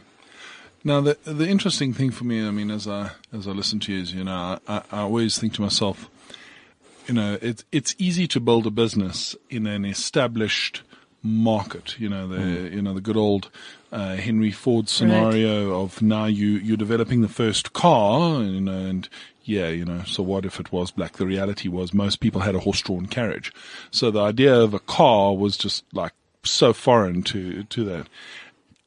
Now 0.84 1.02
the 1.02 1.18
the 1.24 1.48
interesting 1.48 1.94
thing 1.94 2.12
for 2.12 2.26
me, 2.26 2.48
I 2.48 2.52
mean, 2.52 2.70
as 2.70 2.88
I 2.88 3.12
as 3.34 3.48
I 3.48 3.52
listen 3.52 3.80
to 3.82 3.94
you, 3.94 4.02
is 4.02 4.14
you 4.14 4.24
know, 4.24 4.60
I, 4.68 4.84
I 4.92 5.00
always 5.00 5.38
think 5.38 5.54
to 5.54 5.62
myself, 5.64 6.10
you 7.08 7.16
know, 7.16 7.40
it's 7.42 7.66
it's 7.72 7.96
easy 7.98 8.28
to 8.28 8.40
build 8.40 8.68
a 8.68 8.72
business 8.72 9.36
in 9.50 9.66
an 9.66 9.84
established 9.84 10.84
market. 11.26 12.00
You 12.00 12.10
know, 12.10 12.28
the 12.28 12.70
you 12.70 12.82
know 12.82 12.94
the 12.94 13.02
good 13.02 13.18
old 13.18 13.50
uh, 13.92 14.16
Henry 14.16 14.52
Ford 14.52 14.88
scenario 14.90 15.82
of 15.82 16.02
now 16.02 16.26
you 16.26 16.50
you're 16.50 16.78
developing 16.78 17.22
the 17.22 17.28
first 17.28 17.74
car, 17.74 18.42
you 18.44 18.62
know, 18.62 18.86
and 18.86 19.10
yeah, 19.44 19.68
you 19.68 19.86
know, 19.86 20.04
so 20.06 20.24
what 20.24 20.46
if 20.46 20.60
it 20.60 20.72
was 20.72 20.92
black? 20.92 21.14
The 21.14 21.28
reality 21.28 21.68
was 21.68 21.94
most 21.94 22.20
people 22.20 22.42
had 22.42 22.56
a 22.56 22.60
horse-drawn 22.60 23.08
carriage, 23.08 23.54
so 23.92 24.10
the 24.10 24.22
idea 24.22 24.56
of 24.56 24.74
a 24.74 24.80
car 24.80 25.36
was 25.36 25.58
just 25.58 25.84
like 25.94 26.14
so 26.44 26.74
foreign 26.74 27.24
to 27.24 27.64
to 27.64 27.84
that 27.84 28.08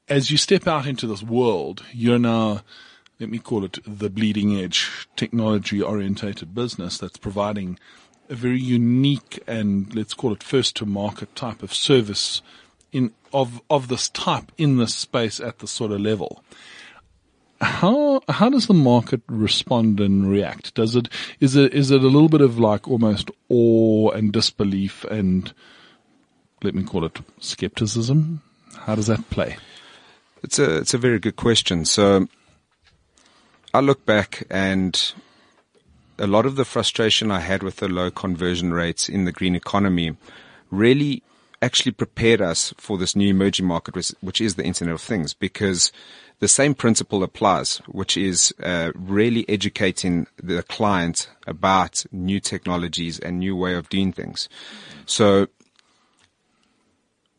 as 0.08 0.30
you 0.30 0.36
step 0.36 0.66
out 0.66 0.86
into 0.86 1.06
this 1.06 1.22
world, 1.22 1.84
you're 1.92 2.18
now, 2.18 2.62
let 3.20 3.30
me 3.30 3.38
call 3.38 3.64
it 3.64 3.78
the 3.86 4.10
bleeding 4.10 4.56
edge 4.56 5.08
technology 5.16 5.82
orientated 5.82 6.54
business 6.54 6.98
that's 6.98 7.18
providing 7.18 7.78
a 8.28 8.34
very 8.34 8.60
unique 8.60 9.42
and 9.46 9.94
let's 9.94 10.14
call 10.14 10.32
it 10.32 10.42
first 10.42 10.76
to 10.76 10.86
market 10.86 11.34
type 11.34 11.62
of 11.62 11.74
service 11.74 12.42
in 12.92 13.12
of 13.32 13.60
of 13.68 13.88
this 13.88 14.08
type 14.08 14.50
in 14.56 14.78
this 14.78 14.94
space 14.94 15.40
at 15.40 15.58
the 15.58 15.66
sort 15.66 15.92
of 15.92 16.00
level. 16.00 16.42
How 17.60 18.22
how 18.28 18.48
does 18.50 18.66
the 18.66 18.74
market 18.74 19.20
respond 19.26 20.00
and 20.00 20.30
react? 20.30 20.74
Does 20.74 20.94
it 20.94 21.08
is 21.40 21.56
it 21.56 21.74
is 21.74 21.90
it 21.90 22.02
a 22.02 22.08
little 22.08 22.28
bit 22.28 22.40
of 22.40 22.58
like 22.58 22.88
almost 22.88 23.30
awe 23.48 24.10
and 24.10 24.32
disbelief 24.32 25.04
and 25.04 25.52
let 26.62 26.74
me 26.74 26.82
call 26.82 27.04
it 27.04 27.18
skepticism? 27.40 28.42
How 28.76 28.94
does 28.94 29.08
that 29.08 29.28
play? 29.30 29.56
It's 30.42 30.58
a 30.58 30.76
it's 30.78 30.94
a 30.94 30.98
very 30.98 31.18
good 31.18 31.36
question. 31.36 31.84
So 31.84 32.28
I 33.74 33.80
look 33.80 34.06
back 34.06 34.44
and 34.50 35.12
a 36.18 36.26
lot 36.26 36.46
of 36.46 36.56
the 36.56 36.64
frustration 36.64 37.30
I 37.30 37.40
had 37.40 37.62
with 37.62 37.76
the 37.76 37.88
low 37.88 38.10
conversion 38.10 38.72
rates 38.72 39.08
in 39.08 39.24
the 39.24 39.32
green 39.32 39.54
economy 39.54 40.16
really 40.70 41.22
actually 41.60 41.92
prepared 41.92 42.40
us 42.40 42.72
for 42.76 42.98
this 42.98 43.16
new 43.16 43.30
emerging 43.30 43.66
market, 43.66 44.14
which, 44.20 44.40
is 44.40 44.54
the 44.54 44.64
Internet 44.64 44.94
of 44.94 45.00
Things, 45.00 45.34
because 45.34 45.90
the 46.38 46.48
same 46.48 46.74
principle 46.74 47.22
applies, 47.22 47.78
which 47.88 48.16
is 48.16 48.54
uh, 48.62 48.92
really 48.94 49.48
educating 49.48 50.26
the 50.40 50.62
client 50.62 51.28
about 51.46 52.04
new 52.12 52.38
technologies 52.38 53.18
and 53.18 53.38
new 53.38 53.56
way 53.56 53.74
of 53.74 53.88
doing 53.88 54.12
things. 54.12 54.48
So 55.04 55.48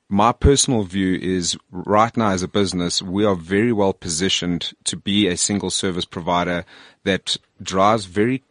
my 0.10 0.32
personal 0.34 0.84
view 0.84 1.16
is 1.16 1.58
right 1.72 2.16
now 2.18 2.32
as 2.32 2.44
a 2.44 2.48
business, 2.48 3.02
we 3.02 3.24
are 3.24 3.36
very 3.36 3.72
well 3.72 3.94
positioned 3.94 4.74
to 4.86 4.98
be 4.98 5.28
a 5.28 5.38
single 5.38 5.70
service 5.70 6.06
provider 6.06 6.66
that 7.04 7.38
drives 7.62 8.06
very 8.06 8.44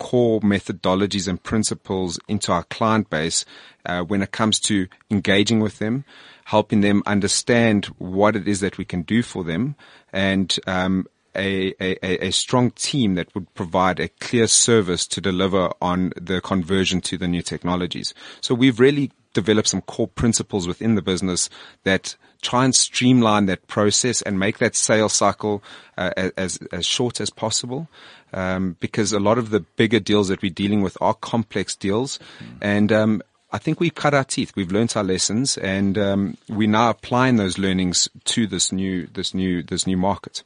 core 0.00 0.40
methodologies 0.40 1.28
and 1.28 1.40
principles 1.42 2.18
into 2.26 2.50
our 2.50 2.64
client 2.64 3.10
base 3.10 3.44
uh, 3.84 4.02
when 4.02 4.22
it 4.22 4.32
comes 4.32 4.58
to 4.58 4.88
engaging 5.10 5.60
with 5.60 5.78
them, 5.78 6.04
helping 6.46 6.80
them 6.80 7.02
understand 7.06 7.86
what 7.98 8.34
it 8.34 8.48
is 8.48 8.60
that 8.60 8.78
we 8.78 8.84
can 8.84 9.02
do 9.02 9.22
for 9.22 9.44
them, 9.44 9.76
and 10.12 10.58
um, 10.66 11.06
a, 11.36 11.74
a, 11.80 12.26
a 12.26 12.30
strong 12.32 12.70
team 12.72 13.14
that 13.14 13.32
would 13.34 13.52
provide 13.54 14.00
a 14.00 14.08
clear 14.08 14.46
service 14.46 15.06
to 15.06 15.20
deliver 15.20 15.70
on 15.80 16.12
the 16.16 16.40
conversion 16.40 17.00
to 17.02 17.16
the 17.16 17.28
new 17.28 17.42
technologies. 17.42 18.14
So 18.40 18.54
we've 18.54 18.80
really 18.80 19.12
developed 19.32 19.68
some 19.68 19.82
core 19.82 20.08
principles 20.08 20.66
within 20.66 20.94
the 20.94 21.02
business 21.02 21.48
that 21.84 22.16
try 22.42 22.64
and 22.64 22.74
streamline 22.74 23.46
that 23.46 23.66
process 23.66 24.22
and 24.22 24.38
make 24.38 24.58
that 24.58 24.74
sales 24.74 25.12
cycle 25.12 25.62
uh, 25.96 26.10
as 26.36 26.58
as 26.72 26.86
short 26.86 27.20
as 27.20 27.30
possible. 27.30 27.88
Um, 28.32 28.76
because 28.78 29.12
a 29.12 29.18
lot 29.18 29.38
of 29.38 29.50
the 29.50 29.60
bigger 29.60 29.98
deals 29.98 30.28
that 30.28 30.40
we're 30.40 30.52
dealing 30.52 30.82
with 30.82 30.96
are 31.00 31.14
complex 31.14 31.74
deals, 31.74 32.20
and 32.60 32.92
um, 32.92 33.22
I 33.52 33.58
think 33.58 33.80
we've 33.80 33.94
cut 33.94 34.14
our 34.14 34.24
teeth. 34.24 34.52
We've 34.54 34.70
learnt 34.70 34.96
our 34.96 35.02
lessons, 35.02 35.58
and 35.58 35.98
um, 35.98 36.36
we're 36.48 36.68
now 36.68 36.90
applying 36.90 37.36
those 37.36 37.58
learnings 37.58 38.08
to 38.26 38.46
this 38.46 38.70
new 38.70 39.08
this 39.08 39.34
new 39.34 39.62
this 39.62 39.86
new 39.86 39.96
market. 39.96 40.44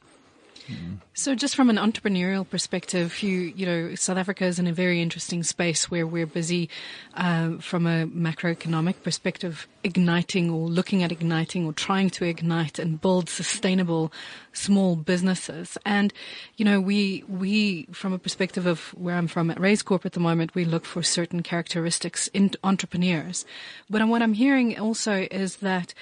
So, 1.13 1.35
just 1.35 1.55
from 1.55 1.69
an 1.69 1.77
entrepreneurial 1.77 2.47
perspective, 2.47 3.21
you 3.23 3.53
you 3.55 3.65
know, 3.65 3.95
South 3.95 4.17
Africa 4.17 4.45
is 4.45 4.59
in 4.59 4.67
a 4.67 4.73
very 4.73 5.01
interesting 5.01 5.43
space 5.43 5.89
where 5.89 6.05
we're 6.05 6.25
busy, 6.25 6.69
uh, 7.13 7.57
from 7.59 7.87
a 7.87 8.05
macroeconomic 8.07 9.01
perspective, 9.03 9.67
igniting 9.83 10.49
or 10.49 10.67
looking 10.67 11.03
at 11.03 11.11
igniting 11.11 11.65
or 11.65 11.73
trying 11.73 12.09
to 12.11 12.25
ignite 12.25 12.79
and 12.79 12.99
build 12.99 13.29
sustainable 13.29 14.11
small 14.53 14.95
businesses. 14.95 15.77
And 15.85 16.13
you 16.57 16.65
know, 16.65 16.81
we 16.81 17.23
we 17.27 17.87
from 17.91 18.13
a 18.13 18.19
perspective 18.19 18.65
of 18.65 18.93
where 18.95 19.15
I'm 19.15 19.27
from 19.27 19.49
at 19.49 19.57
Raizcorp 19.57 20.05
at 20.05 20.13
the 20.13 20.19
moment, 20.19 20.55
we 20.55 20.65
look 20.65 20.85
for 20.85 21.03
certain 21.03 21.43
characteristics 21.43 22.27
in 22.33 22.51
entrepreneurs. 22.63 23.45
But 23.89 24.05
what 24.07 24.21
I'm 24.21 24.33
hearing 24.33 24.77
also 24.79 25.27
is 25.31 25.57
that, 25.57 25.93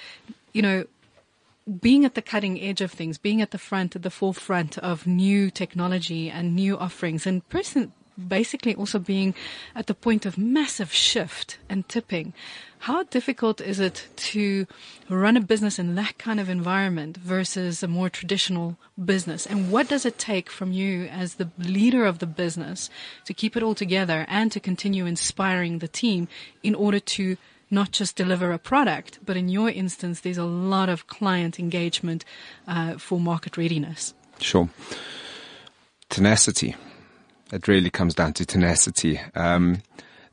you 0.52 0.62
know, 0.62 0.84
being 1.80 2.04
at 2.04 2.14
the 2.14 2.22
cutting 2.22 2.60
edge 2.60 2.80
of 2.80 2.92
things, 2.92 3.18
being 3.18 3.40
at 3.40 3.50
the 3.50 3.58
front, 3.58 3.96
at 3.96 4.02
the 4.02 4.10
forefront 4.10 4.78
of 4.78 5.06
new 5.06 5.50
technology 5.50 6.30
and 6.30 6.54
new 6.54 6.76
offerings, 6.76 7.26
and 7.26 7.46
person, 7.48 7.92
basically 8.28 8.74
also 8.74 8.98
being 8.98 9.34
at 9.74 9.86
the 9.86 9.94
point 9.94 10.26
of 10.26 10.38
massive 10.38 10.92
shift 10.92 11.58
and 11.68 11.88
tipping. 11.88 12.32
How 12.80 13.04
difficult 13.04 13.60
is 13.60 13.80
it 13.80 14.08
to 14.16 14.66
run 15.08 15.36
a 15.36 15.40
business 15.40 15.78
in 15.78 15.94
that 15.94 16.18
kind 16.18 16.38
of 16.38 16.50
environment 16.50 17.16
versus 17.16 17.82
a 17.82 17.88
more 17.88 18.10
traditional 18.10 18.76
business? 19.02 19.46
And 19.46 19.70
what 19.70 19.88
does 19.88 20.04
it 20.04 20.18
take 20.18 20.50
from 20.50 20.72
you 20.72 21.04
as 21.06 21.34
the 21.34 21.48
leader 21.58 22.04
of 22.04 22.18
the 22.18 22.26
business 22.26 22.90
to 23.24 23.32
keep 23.32 23.56
it 23.56 23.62
all 23.62 23.74
together 23.74 24.26
and 24.28 24.52
to 24.52 24.60
continue 24.60 25.06
inspiring 25.06 25.78
the 25.78 25.88
team 25.88 26.28
in 26.62 26.74
order 26.74 27.00
to 27.00 27.36
not 27.74 27.90
just 27.90 28.16
deliver 28.16 28.52
a 28.52 28.58
product, 28.58 29.18
but 29.24 29.36
in 29.36 29.48
your 29.48 29.68
instance, 29.68 30.20
there's 30.20 30.38
a 30.38 30.44
lot 30.44 30.88
of 30.88 31.06
client 31.06 31.58
engagement 31.58 32.24
uh, 32.68 32.96
for 32.96 33.20
market 33.20 33.56
readiness. 33.56 34.14
Sure. 34.38 34.68
Tenacity. 36.08 36.76
It 37.52 37.68
really 37.68 37.90
comes 37.90 38.14
down 38.14 38.32
to 38.34 38.46
tenacity. 38.46 39.20
Um, 39.34 39.82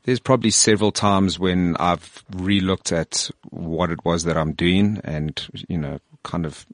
there's 0.04 0.20
probably 0.20 0.50
several 0.50 0.92
times 0.92 1.38
when 1.38 1.76
I've 1.76 2.24
relooked 2.32 2.92
at 2.92 3.30
what 3.50 3.90
it 3.90 4.04
was 4.04 4.24
that 4.24 4.36
I'm 4.36 4.52
doing 4.52 5.00
and, 5.04 5.46
you 5.68 5.78
know, 5.78 6.00
kind 6.22 6.46
of 6.46 6.66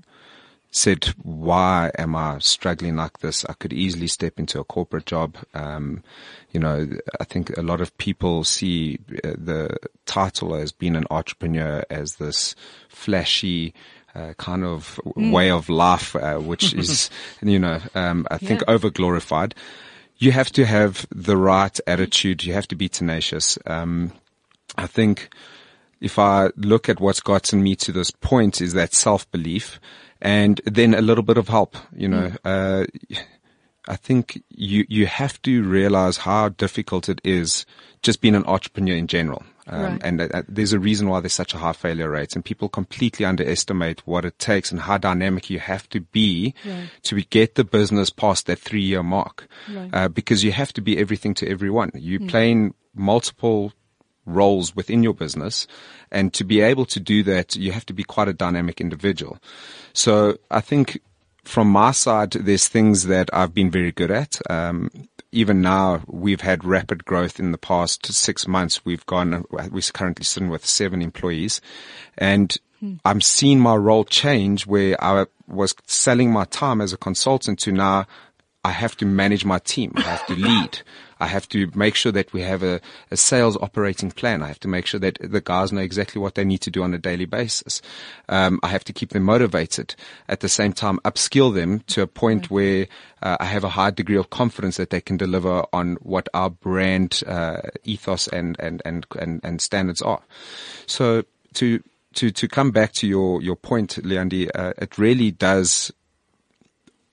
said, 0.70 1.06
why 1.22 1.90
am 1.98 2.14
I 2.14 2.38
struggling 2.40 2.96
like 2.96 3.18
this? 3.18 3.44
I 3.46 3.54
could 3.54 3.72
easily 3.72 4.06
step 4.06 4.38
into 4.38 4.60
a 4.60 4.64
corporate 4.64 5.06
job. 5.06 5.36
Um, 5.54 6.02
you 6.52 6.60
know, 6.60 6.86
I 7.20 7.24
think 7.24 7.56
a 7.56 7.62
lot 7.62 7.80
of 7.80 7.96
people 7.96 8.44
see 8.44 8.98
uh, 9.24 9.32
the 9.36 9.76
title 10.04 10.54
as 10.54 10.72
being 10.72 10.96
an 10.96 11.06
entrepreneur 11.10 11.84
as 11.88 12.16
this 12.16 12.54
flashy, 12.88 13.72
uh, 14.14 14.34
kind 14.34 14.64
of 14.64 15.00
mm. 15.04 15.32
way 15.32 15.50
of 15.50 15.68
life, 15.68 16.14
uh, 16.16 16.36
which 16.36 16.74
is, 16.82 17.08
you 17.42 17.58
know, 17.58 17.80
um, 17.94 18.26
I 18.30 18.38
think 18.38 18.60
yeah. 18.60 18.74
over 18.74 18.90
glorified. 18.90 19.54
You 20.18 20.32
have 20.32 20.50
to 20.52 20.66
have 20.66 21.06
the 21.14 21.36
right 21.36 21.78
attitude. 21.86 22.44
You 22.44 22.52
have 22.52 22.68
to 22.68 22.76
be 22.76 22.88
tenacious. 22.88 23.58
Um, 23.66 24.12
I 24.76 24.86
think 24.86 25.30
if 26.00 26.18
I 26.18 26.50
look 26.56 26.88
at 26.88 27.00
what's 27.00 27.20
gotten 27.20 27.62
me 27.62 27.74
to 27.76 27.92
this 27.92 28.10
point 28.10 28.60
is 28.60 28.72
that 28.74 28.94
self 28.94 29.30
belief 29.30 29.80
and 30.20 30.60
then 30.64 30.94
a 30.94 31.00
little 31.02 31.24
bit 31.24 31.38
of 31.38 31.48
help, 31.48 31.76
you 31.94 32.08
know, 32.08 32.32
uh, 32.44 32.84
I 33.86 33.96
think 33.96 34.42
you, 34.50 34.84
you 34.88 35.06
have 35.06 35.40
to 35.42 35.62
realize 35.62 36.18
how 36.18 36.50
difficult 36.50 37.08
it 37.08 37.20
is 37.24 37.64
just 38.02 38.20
being 38.20 38.34
an 38.34 38.44
entrepreneur 38.44 38.96
in 38.96 39.06
general. 39.06 39.42
Um, 39.66 39.82
Right. 39.82 40.00
And 40.02 40.20
uh, 40.20 40.42
there's 40.48 40.72
a 40.72 40.78
reason 40.78 41.08
why 41.08 41.20
there's 41.20 41.34
such 41.34 41.52
a 41.54 41.58
high 41.58 41.72
failure 41.74 42.08
rate 42.10 42.34
and 42.34 42.44
people 42.44 42.68
completely 42.70 43.26
underestimate 43.26 44.06
what 44.06 44.24
it 44.24 44.38
takes 44.38 44.70
and 44.70 44.80
how 44.80 44.96
dynamic 44.98 45.50
you 45.50 45.58
have 45.58 45.88
to 45.90 46.00
be 46.00 46.54
Right. 46.64 46.88
to 47.04 47.20
get 47.22 47.54
the 47.54 47.64
business 47.64 48.08
past 48.10 48.46
that 48.46 48.58
three 48.58 48.82
year 48.82 49.02
mark. 49.02 49.46
Right. 49.70 49.90
Uh, 49.92 50.08
because 50.08 50.42
you 50.42 50.52
have 50.52 50.72
to 50.74 50.80
be 50.80 50.98
everything 50.98 51.34
to 51.34 51.48
everyone. 51.48 51.90
You're 51.94 52.26
playing 52.28 52.74
multiple 52.94 53.72
roles 54.28 54.76
within 54.76 55.02
your 55.02 55.14
business. 55.14 55.66
And 56.10 56.32
to 56.34 56.44
be 56.44 56.60
able 56.60 56.86
to 56.86 57.00
do 57.00 57.22
that, 57.24 57.56
you 57.56 57.72
have 57.72 57.86
to 57.86 57.92
be 57.92 58.04
quite 58.04 58.28
a 58.28 58.32
dynamic 58.32 58.80
individual. 58.80 59.38
So 59.92 60.38
I 60.50 60.60
think 60.60 61.00
from 61.44 61.68
my 61.70 61.92
side, 61.92 62.32
there's 62.32 62.68
things 62.68 63.06
that 63.06 63.30
I've 63.32 63.54
been 63.54 63.70
very 63.70 63.92
good 63.92 64.10
at. 64.10 64.38
Um, 64.50 64.90
even 65.32 65.60
now, 65.60 66.02
we've 66.06 66.40
had 66.40 66.64
rapid 66.64 67.04
growth 67.04 67.38
in 67.38 67.52
the 67.52 67.58
past 67.58 68.06
six 68.06 68.46
months. 68.46 68.84
We've 68.84 69.04
gone, 69.06 69.44
we're 69.50 69.82
currently 69.92 70.24
sitting 70.24 70.48
with 70.48 70.64
seven 70.64 71.02
employees 71.02 71.60
and 72.16 72.56
I'm 73.04 73.20
seeing 73.20 73.60
my 73.60 73.74
role 73.74 74.04
change 74.04 74.66
where 74.66 75.02
I 75.02 75.26
was 75.46 75.74
selling 75.86 76.32
my 76.32 76.44
time 76.44 76.80
as 76.80 76.92
a 76.92 76.96
consultant 76.96 77.58
to 77.60 77.72
now 77.72 78.06
I 78.64 78.70
have 78.70 78.96
to 78.98 79.06
manage 79.06 79.44
my 79.44 79.58
team. 79.58 79.92
I 79.96 80.02
have 80.02 80.26
to 80.26 80.34
lead. 80.36 80.82
I 81.20 81.26
have 81.26 81.48
to 81.50 81.70
make 81.74 81.94
sure 81.94 82.12
that 82.12 82.32
we 82.32 82.42
have 82.42 82.62
a, 82.62 82.80
a 83.10 83.16
sales 83.16 83.56
operating 83.56 84.10
plan. 84.10 84.42
I 84.42 84.48
have 84.48 84.60
to 84.60 84.68
make 84.68 84.86
sure 84.86 85.00
that 85.00 85.18
the 85.20 85.40
guys 85.40 85.72
know 85.72 85.80
exactly 85.80 86.20
what 86.20 86.34
they 86.34 86.44
need 86.44 86.60
to 86.62 86.70
do 86.70 86.82
on 86.82 86.94
a 86.94 86.98
daily 86.98 87.24
basis. 87.24 87.82
Um, 88.28 88.60
I 88.62 88.68
have 88.68 88.84
to 88.84 88.92
keep 88.92 89.10
them 89.10 89.24
motivated. 89.24 89.94
At 90.28 90.40
the 90.40 90.48
same 90.48 90.72
time, 90.72 90.98
upskill 91.04 91.54
them 91.54 91.80
to 91.88 92.02
a 92.02 92.06
point 92.06 92.50
where 92.50 92.86
uh, 93.22 93.36
I 93.40 93.44
have 93.46 93.64
a 93.64 93.70
high 93.70 93.90
degree 93.90 94.16
of 94.16 94.30
confidence 94.30 94.76
that 94.76 94.90
they 94.90 95.00
can 95.00 95.16
deliver 95.16 95.64
on 95.72 95.96
what 95.96 96.28
our 96.34 96.50
brand 96.50 97.22
uh, 97.26 97.62
ethos 97.84 98.28
and, 98.28 98.56
and, 98.58 98.82
and, 98.84 99.06
and, 99.18 99.40
and 99.42 99.60
standards 99.60 100.02
are. 100.02 100.22
So 100.86 101.24
to 101.54 101.82
to 102.14 102.30
to 102.30 102.48
come 102.48 102.70
back 102.70 102.92
to 102.94 103.06
your 103.06 103.42
your 103.42 103.56
point, 103.56 103.98
Leandi, 104.02 104.50
uh, 104.54 104.72
it 104.78 104.98
really 104.98 105.30
does 105.30 105.92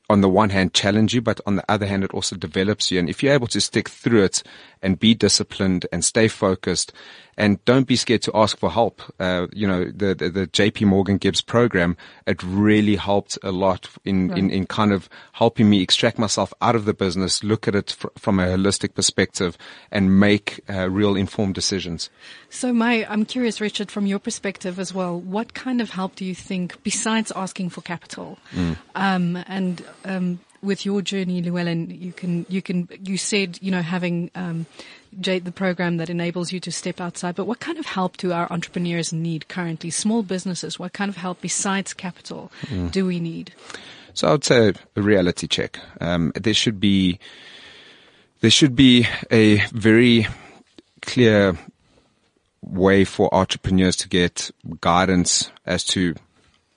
on 0.10 0.22
the 0.22 0.30
one 0.30 0.50
hand 0.50 0.74
challenge 0.74 1.14
you, 1.14 1.22
but 1.22 1.42
on 1.46 1.56
the 1.56 1.72
other 1.72 1.86
hand, 1.86 2.04
it 2.04 2.14
also 2.14 2.36
develops 2.36 2.92
you. 2.92 3.00
And 3.00 3.10
if 3.10 3.24
you're 3.24 3.34
able 3.34 3.48
to 3.48 3.62
stick 3.62 3.90
through 3.90 4.24
it 4.24 4.44
and 4.82 5.00
be 5.00 5.14
disciplined 5.14 5.88
and 5.92 6.04
stay 6.06 6.28
focused 6.28 6.94
and 7.38 7.64
don't 7.66 7.88
be 7.88 7.96
scared 7.96 8.22
to 8.24 8.32
ask 8.34 8.58
for 8.58 8.72
help, 8.72 9.02
uh, 9.20 9.48
you 9.52 9.68
know, 9.68 9.86
the, 9.86 10.16
the, 10.16 10.30
the 10.30 10.48
JP 10.48 10.88
Morgan 10.88 11.18
GIBS 11.18 11.46
program, 11.46 11.98
it 12.26 12.42
really 12.44 12.96
helped 12.96 13.38
a 13.44 13.52
lot 13.52 13.90
in, 14.06 14.36
in, 14.38 14.50
in 14.50 14.66
kind 14.66 14.94
of 14.94 15.10
helping 15.34 15.70
me 15.70 15.82
extract 15.82 16.18
myself 16.18 16.54
out 16.62 16.76
of 16.76 16.86
the 16.86 16.94
business, 16.94 17.44
look 17.44 17.68
at 17.68 17.76
it 17.76 17.92
fr- 17.92 18.08
from 18.18 18.40
a 18.40 18.46
holistic 18.46 18.94
perspective 18.94 19.58
and 19.92 20.20
make 20.20 20.62
uh, 20.70 20.90
real 20.90 21.16
informed 21.16 21.56
decisions. 21.56 22.10
So, 22.50 22.72
my, 22.72 23.06
I'm 23.10 23.26
curious, 23.26 23.60
Richard, 23.60 23.92
from 23.92 24.06
your 24.06 24.20
perspective 24.20 24.80
as 24.80 24.94
well, 24.94 25.20
what 25.20 25.54
kind 25.54 25.82
of 25.82 25.90
help 25.90 26.16
do 26.16 26.24
you 26.24 26.36
think, 26.36 26.82
besides 26.84 27.32
asking 27.36 27.70
for 27.70 27.82
capital, 27.82 28.40
um, 28.96 29.36
and 29.48 29.84
um, 30.06 30.40
with 30.66 30.86
your 30.86 31.02
journey, 31.02 31.42
Llewellan, 31.42 32.02
you 32.02 32.12
can, 32.12 32.46
you 32.50 32.62
can, 32.62 32.90
you 33.04 33.18
said, 33.18 33.60
you 33.62 33.72
know, 33.72 33.82
having 33.82 34.32
um, 34.36 34.66
J, 35.20 35.40
the 35.40 35.52
program 35.52 35.98
that 35.98 36.10
enables 36.10 36.52
you 36.52 36.60
to 36.62 36.72
step 36.72 37.00
outside. 37.00 37.36
But 37.36 37.46
what 37.46 37.60
kind 37.60 37.78
of 37.78 37.86
help 37.86 38.18
do 38.18 38.34
our 38.34 38.52
entrepreneurs 38.52 39.14
need 39.14 39.48
currently? 39.48 39.90
Small 39.90 40.24
businesses, 40.24 40.78
what 40.80 40.94
kind 40.94 41.10
of 41.10 41.18
help 41.18 41.42
besides 41.42 41.94
capital 41.94 42.52
do 42.92 43.06
we 43.06 43.20
need? 43.20 43.54
So 44.14 44.30
I 44.30 44.32
would 44.32 44.44
say 44.44 44.74
a 44.96 45.02
reality 45.02 45.48
check. 45.48 45.80
Um, 46.02 46.32
there 46.36 46.54
should 46.54 46.80
be 46.80 47.20
there 48.42 48.52
should 48.52 48.76
be 48.76 49.08
a 49.32 49.58
very 49.74 50.28
clear 51.02 51.58
way 52.62 53.06
for 53.06 53.34
entrepreneurs 53.34 53.96
to 53.98 54.10
get 54.10 54.52
guidance 54.82 55.52
as 55.66 55.84
to 55.84 56.16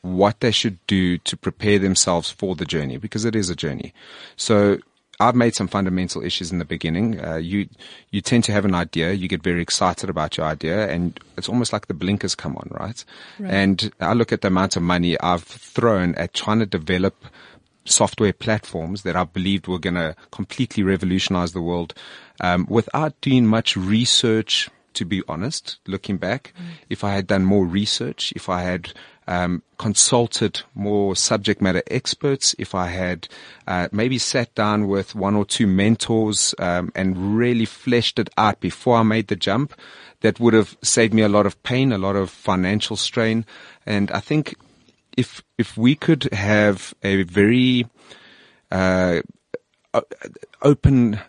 what 0.02 0.40
they 0.40 0.50
should 0.50 0.78
do 0.86 1.18
to 1.18 1.36
prepare 1.36 1.78
themselves 1.78 2.30
for 2.30 2.54
the 2.54 2.64
journey 2.64 2.96
because 2.96 3.24
it 3.24 3.34
is 3.34 3.50
a 3.50 3.56
journey. 3.56 3.92
So 4.36 4.78
I've 5.20 5.34
made 5.34 5.54
some 5.54 5.66
fundamental 5.66 6.22
issues 6.24 6.52
in 6.52 6.58
the 6.58 6.64
beginning. 6.64 7.22
Uh, 7.24 7.36
you 7.36 7.68
you 8.10 8.20
tend 8.20 8.44
to 8.44 8.52
have 8.52 8.64
an 8.64 8.74
idea, 8.74 9.12
you 9.12 9.26
get 9.26 9.42
very 9.42 9.60
excited 9.60 10.08
about 10.08 10.36
your 10.36 10.46
idea, 10.46 10.88
and 10.88 11.18
it's 11.36 11.48
almost 11.48 11.72
like 11.72 11.88
the 11.88 11.94
blinkers 11.94 12.36
come 12.36 12.56
on, 12.56 12.68
right? 12.70 13.04
And 13.50 13.92
I 14.00 14.12
look 14.12 14.32
at 14.32 14.42
the 14.42 14.48
amount 14.48 14.76
of 14.76 14.82
money 14.82 15.18
I've 15.20 15.42
thrown 15.42 16.14
at 16.14 16.34
trying 16.34 16.61
to 16.61 16.66
develop 16.66 17.24
software 17.84 18.32
platforms 18.32 19.02
that 19.02 19.16
I 19.16 19.24
believed 19.24 19.66
were 19.66 19.78
going 19.78 19.94
to 19.94 20.14
completely 20.30 20.82
revolutionize 20.84 21.52
the 21.52 21.62
world 21.62 21.94
um, 22.40 22.66
without 22.68 23.20
doing 23.20 23.46
much 23.46 23.76
research. 23.76 24.70
To 24.94 25.04
be 25.04 25.22
honest, 25.28 25.78
looking 25.87 26.16
back, 26.16 26.52
if 26.88 27.04
I 27.04 27.14
had 27.14 27.28
done 27.28 27.44
more 27.44 27.64
research, 27.64 28.32
if 28.34 28.48
I 28.48 28.62
had 28.62 28.92
um, 29.28 29.62
consulted 29.76 30.62
more 30.74 31.14
subject 31.14 31.60
matter 31.60 31.82
experts, 31.88 32.54
if 32.58 32.74
I 32.74 32.86
had 32.88 33.28
uh, 33.66 33.88
maybe 33.92 34.18
sat 34.18 34.54
down 34.54 34.88
with 34.88 35.14
one 35.14 35.36
or 35.36 35.44
two 35.44 35.66
mentors 35.66 36.54
um, 36.58 36.90
and 36.94 37.36
really 37.36 37.66
fleshed 37.66 38.18
it 38.18 38.30
out 38.38 38.58
before 38.58 38.96
I 38.96 39.02
made 39.02 39.28
the 39.28 39.36
jump, 39.36 39.74
that 40.22 40.40
would 40.40 40.54
have 40.54 40.76
saved 40.82 41.12
me 41.12 41.22
a 41.22 41.28
lot 41.28 41.44
of 41.44 41.62
pain, 41.62 41.92
a 41.92 41.98
lot 41.98 42.16
of 42.16 42.30
financial 42.30 42.96
strain, 42.96 43.44
and 43.86 44.10
I 44.10 44.20
think 44.20 44.56
if 45.16 45.42
if 45.58 45.76
we 45.76 45.94
could 45.94 46.32
have 46.32 46.94
a 47.02 47.22
very 47.24 47.86
uh, 48.70 49.20
open 50.62 51.20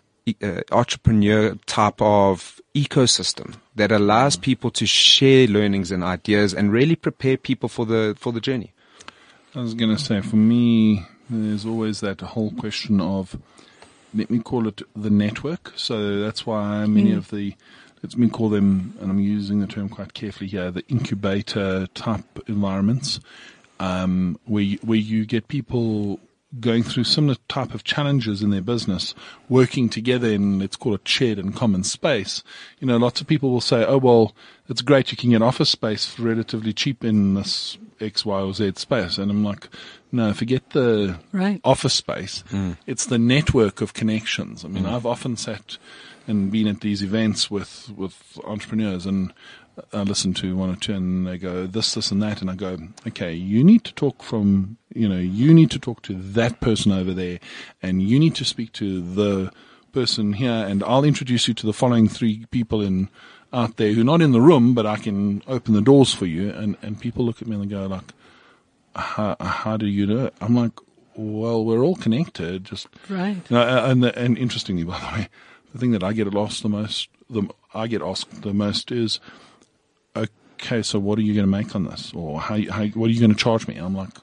uh, 0.42 0.60
entrepreneur 0.70 1.54
type 1.66 2.00
of 2.00 2.60
ecosystem 2.74 3.56
that 3.74 3.90
allows 3.90 4.36
people 4.36 4.70
to 4.70 4.86
share 4.86 5.46
learnings 5.46 5.90
and 5.90 6.04
ideas 6.04 6.54
and 6.54 6.72
really 6.72 6.96
prepare 6.96 7.36
people 7.36 7.68
for 7.68 7.86
the 7.86 8.16
for 8.18 8.32
the 8.32 8.40
journey. 8.40 8.72
I 9.54 9.60
was 9.60 9.74
going 9.74 9.96
to 9.96 10.02
say, 10.02 10.20
for 10.20 10.36
me, 10.36 11.04
there's 11.28 11.66
always 11.66 12.00
that 12.00 12.20
whole 12.20 12.52
question 12.52 13.00
of, 13.00 13.36
let 14.14 14.30
me 14.30 14.38
call 14.38 14.68
it 14.68 14.82
the 14.94 15.10
network. 15.10 15.72
So 15.74 16.20
that's 16.20 16.46
why 16.46 16.86
many 16.86 17.12
of 17.12 17.30
the, 17.30 17.56
let 18.00 18.16
me 18.16 18.28
call 18.28 18.48
them, 18.48 18.94
and 19.00 19.10
I'm 19.10 19.18
using 19.18 19.58
the 19.58 19.66
term 19.66 19.88
quite 19.88 20.14
carefully 20.14 20.48
here, 20.48 20.70
the 20.70 20.86
incubator 20.86 21.88
type 21.94 22.24
environments, 22.46 23.18
um, 23.80 24.38
where 24.44 24.62
you, 24.62 24.78
where 24.82 24.98
you 24.98 25.26
get 25.26 25.48
people 25.48 26.20
going 26.58 26.82
through 26.82 27.04
similar 27.04 27.36
type 27.48 27.74
of 27.74 27.84
challenges 27.84 28.42
in 28.42 28.50
their 28.50 28.60
business, 28.60 29.14
working 29.48 29.88
together 29.88 30.28
in, 30.28 30.58
let's 30.58 30.76
call 30.76 30.94
it 30.94 31.06
shared 31.06 31.38
and 31.38 31.54
common 31.54 31.84
space. 31.84 32.42
You 32.80 32.88
know, 32.88 32.96
lots 32.96 33.20
of 33.20 33.28
people 33.28 33.50
will 33.50 33.60
say, 33.60 33.84
oh, 33.84 33.98
well, 33.98 34.34
it's 34.68 34.82
great 34.82 35.12
you 35.12 35.16
can 35.16 35.30
get 35.30 35.42
office 35.42 35.70
space 35.70 36.06
for 36.06 36.22
relatively 36.22 36.72
cheap 36.72 37.04
in 37.04 37.34
this 37.34 37.78
X, 38.00 38.24
Y, 38.24 38.40
or 38.40 38.52
Z 38.52 38.72
space. 38.76 39.18
And 39.18 39.30
I'm 39.30 39.44
like, 39.44 39.68
no, 40.10 40.32
forget 40.32 40.70
the 40.70 41.18
Right. 41.32 41.60
office 41.62 41.94
space. 41.94 42.42
Mm. 42.50 42.78
It's 42.86 43.06
the 43.06 43.18
network 43.18 43.80
of 43.80 43.94
connections. 43.94 44.64
I 44.64 44.68
mean, 44.68 44.84
mm. 44.84 44.92
I've 44.92 45.06
often 45.06 45.36
sat 45.36 45.76
and 46.26 46.50
been 46.50 46.66
at 46.66 46.80
these 46.80 47.02
events 47.02 47.50
with, 47.50 47.90
with 47.96 48.38
entrepreneurs 48.44 49.06
and 49.06 49.32
I 49.92 50.02
listen 50.02 50.34
to 50.34 50.56
one 50.56 50.70
or 50.70 50.76
two 50.76 50.94
and 50.94 51.26
they 51.26 51.38
go 51.38 51.66
this, 51.66 51.94
this 51.94 52.10
and 52.10 52.22
that. 52.22 52.40
And 52.40 52.50
I 52.50 52.54
go, 52.54 52.78
okay, 53.08 53.32
you 53.32 53.62
need 53.64 53.84
to 53.84 53.94
talk 53.94 54.22
from, 54.22 54.76
you 54.94 55.08
know, 55.08 55.18
you 55.18 55.52
need 55.54 55.70
to 55.72 55.78
talk 55.78 56.02
to 56.02 56.14
that 56.14 56.60
person 56.60 56.92
over 56.92 57.12
there 57.12 57.38
and 57.82 58.02
you 58.02 58.18
need 58.18 58.34
to 58.36 58.44
speak 58.44 58.72
to 58.74 59.00
the 59.00 59.52
person 59.92 60.34
here 60.34 60.50
and 60.68 60.84
I'll 60.84 61.04
introduce 61.04 61.48
you 61.48 61.54
to 61.54 61.66
the 61.66 61.72
following 61.72 62.08
three 62.08 62.46
people 62.50 62.80
in 62.80 63.08
out 63.52 63.76
there 63.76 63.92
who 63.92 64.02
are 64.02 64.04
not 64.04 64.22
in 64.22 64.30
the 64.32 64.40
room, 64.40 64.74
but 64.74 64.86
I 64.86 64.96
can 64.96 65.42
open 65.48 65.74
the 65.74 65.82
doors 65.82 66.14
for 66.14 66.26
you. 66.26 66.50
And, 66.50 66.76
and 66.82 67.00
people 67.00 67.24
look 67.24 67.42
at 67.42 67.48
me 67.48 67.56
and 67.56 67.64
they 67.64 67.68
go 67.68 67.86
like, 67.86 68.12
how, 68.94 69.36
how 69.40 69.76
do 69.76 69.86
you 69.86 70.06
know? 70.06 70.26
it? 70.26 70.34
I'm 70.40 70.54
like, 70.54 70.72
well, 71.14 71.64
we're 71.64 71.82
all 71.82 71.96
connected. 71.96 72.64
Just 72.64 72.88
Right. 73.08 73.36
you 73.48 73.56
know, 73.56 73.62
uh, 73.62 73.88
and 73.90 74.04
and 74.04 74.38
interestingly, 74.38 74.84
by 74.84 74.98
the 74.98 75.06
way, 75.18 75.28
the 75.72 75.78
thing 75.78 75.90
that 75.92 76.02
I 76.02 76.12
get 76.12 76.32
asked 76.34 76.62
the 76.62 76.68
most, 76.68 77.08
the 77.28 77.48
I 77.74 77.86
get 77.86 78.02
asked 78.02 78.42
the 78.42 78.54
most 78.54 78.90
is, 78.90 79.20
okay, 80.60 80.82
so 80.82 80.98
what 80.98 81.18
are 81.18 81.22
you 81.22 81.34
going 81.34 81.46
to 81.46 81.50
make 81.50 81.74
on 81.74 81.84
this, 81.84 82.12
or 82.14 82.40
how, 82.40 82.56
how 82.70 82.84
what 82.86 83.06
are 83.06 83.12
you 83.12 83.20
going 83.20 83.32
to 83.32 83.36
charge 83.36 83.66
me? 83.66 83.76
And 83.76 83.86
I'm 83.86 83.96
like, 83.96 84.16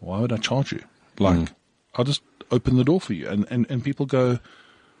why 0.00 0.20
would 0.20 0.32
I 0.32 0.36
charge 0.36 0.72
you? 0.72 0.82
Like, 1.18 1.38
mm. 1.38 1.48
I'll 1.94 2.04
just 2.04 2.22
open 2.50 2.76
the 2.76 2.84
door 2.84 3.00
for 3.00 3.12
you, 3.12 3.28
and 3.28 3.46
and 3.50 3.66
and 3.68 3.84
people 3.84 4.06
go, 4.06 4.38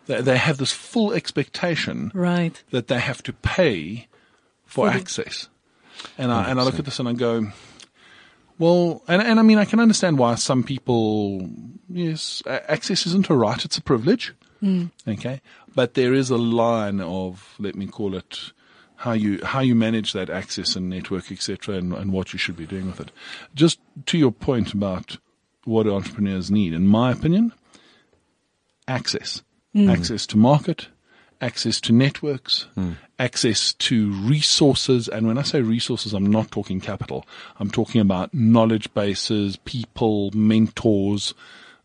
they 0.06 0.20
they 0.20 0.36
have 0.36 0.58
this 0.58 0.72
full 0.72 1.12
expectation 1.12 2.10
Right. 2.14 2.62
that 2.70 2.88
they 2.88 3.00
have 3.00 3.22
to 3.24 3.32
pay 3.32 4.08
for 4.66 4.88
access. 4.88 5.48
And 6.16 6.32
I, 6.32 6.48
and 6.50 6.58
I 6.58 6.62
look 6.62 6.78
at 6.78 6.84
this 6.86 6.98
and 6.98 7.08
I 7.08 7.12
go, 7.12 7.48
well, 8.58 9.02
and, 9.06 9.20
and 9.20 9.38
I 9.38 9.42
mean, 9.42 9.58
I 9.58 9.64
can 9.66 9.80
understand 9.80 10.18
why 10.18 10.34
some 10.36 10.62
people, 10.62 11.46
yes, 11.90 12.42
access 12.46 13.06
isn't 13.06 13.28
a 13.28 13.34
right, 13.34 13.62
it's 13.64 13.76
a 13.76 13.82
privilege. 13.82 14.32
Mm. 14.62 14.90
Okay. 15.06 15.42
But 15.74 15.94
there 15.94 16.14
is 16.14 16.30
a 16.30 16.38
line 16.38 17.00
of, 17.00 17.54
let 17.58 17.74
me 17.74 17.86
call 17.86 18.14
it, 18.14 18.52
how 19.00 19.12
you, 19.12 19.42
how 19.42 19.60
you 19.60 19.74
manage 19.74 20.12
that 20.12 20.28
access 20.28 20.76
and 20.76 20.90
network, 20.90 21.32
etc., 21.32 21.74
and, 21.76 21.94
and 21.94 22.12
what 22.12 22.34
you 22.34 22.38
should 22.38 22.56
be 22.56 22.66
doing 22.66 22.86
with 22.86 23.00
it. 23.00 23.10
Just 23.54 23.80
to 24.04 24.18
your 24.18 24.30
point 24.30 24.74
about 24.74 25.16
what 25.64 25.86
entrepreneurs 25.86 26.50
need, 26.50 26.74
in 26.74 26.86
my 26.86 27.10
opinion, 27.10 27.54
access, 28.86 29.42
hmm. 29.72 29.88
access 29.88 30.26
to 30.26 30.36
market, 30.36 30.88
access 31.40 31.80
to 31.80 31.94
networks, 31.94 32.66
hmm. 32.74 32.92
access 33.18 33.72
to 33.72 34.12
resources. 34.12 35.08
And 35.08 35.26
when 35.26 35.38
I 35.38 35.42
say 35.44 35.62
resources, 35.62 36.12
I'm 36.12 36.26
not 36.26 36.50
talking 36.50 36.78
capital. 36.78 37.24
I'm 37.58 37.70
talking 37.70 38.02
about 38.02 38.34
knowledge 38.34 38.92
bases, 38.92 39.56
people, 39.64 40.30
mentors, 40.34 41.32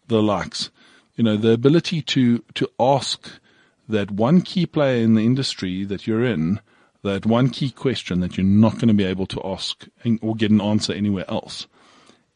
the 0.10 0.22
likes. 0.22 0.70
You 1.16 1.24
know, 1.24 1.38
the 1.38 1.52
ability 1.52 2.02
to, 2.02 2.44
to 2.56 2.70
ask 2.78 3.40
that 3.88 4.12
one 4.12 4.42
key 4.42 4.66
player 4.66 5.02
in 5.02 5.14
the 5.14 5.26
industry 5.26 5.86
that 5.86 6.06
you're 6.06 6.26
in, 6.26 6.60
that 7.06 7.26
one 7.26 7.50
key 7.50 7.70
question 7.70 8.20
that 8.20 8.38
you're 8.38 8.46
not 8.46 8.74
going 8.74 8.88
to 8.88 8.94
be 8.94 9.06
able 9.06 9.26
to 9.28 9.42
ask 9.46 9.88
or 10.22 10.36
get 10.36 10.52
an 10.52 10.62
answer 10.62 10.94
anywhere 10.94 11.26
else. 11.30 11.68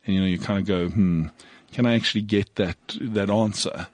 And 0.06 0.16
you 0.16 0.22
know, 0.22 0.28
you 0.28 0.40
kind 0.40 0.60
of 0.60 0.66
go, 0.66 0.90
hmm, 0.90 1.28
can 1.72 1.86
I 1.86 1.96
actually 1.96 2.22
get 2.22 2.56
that, 2.56 2.78
that 3.00 3.30
answer? 3.30 3.88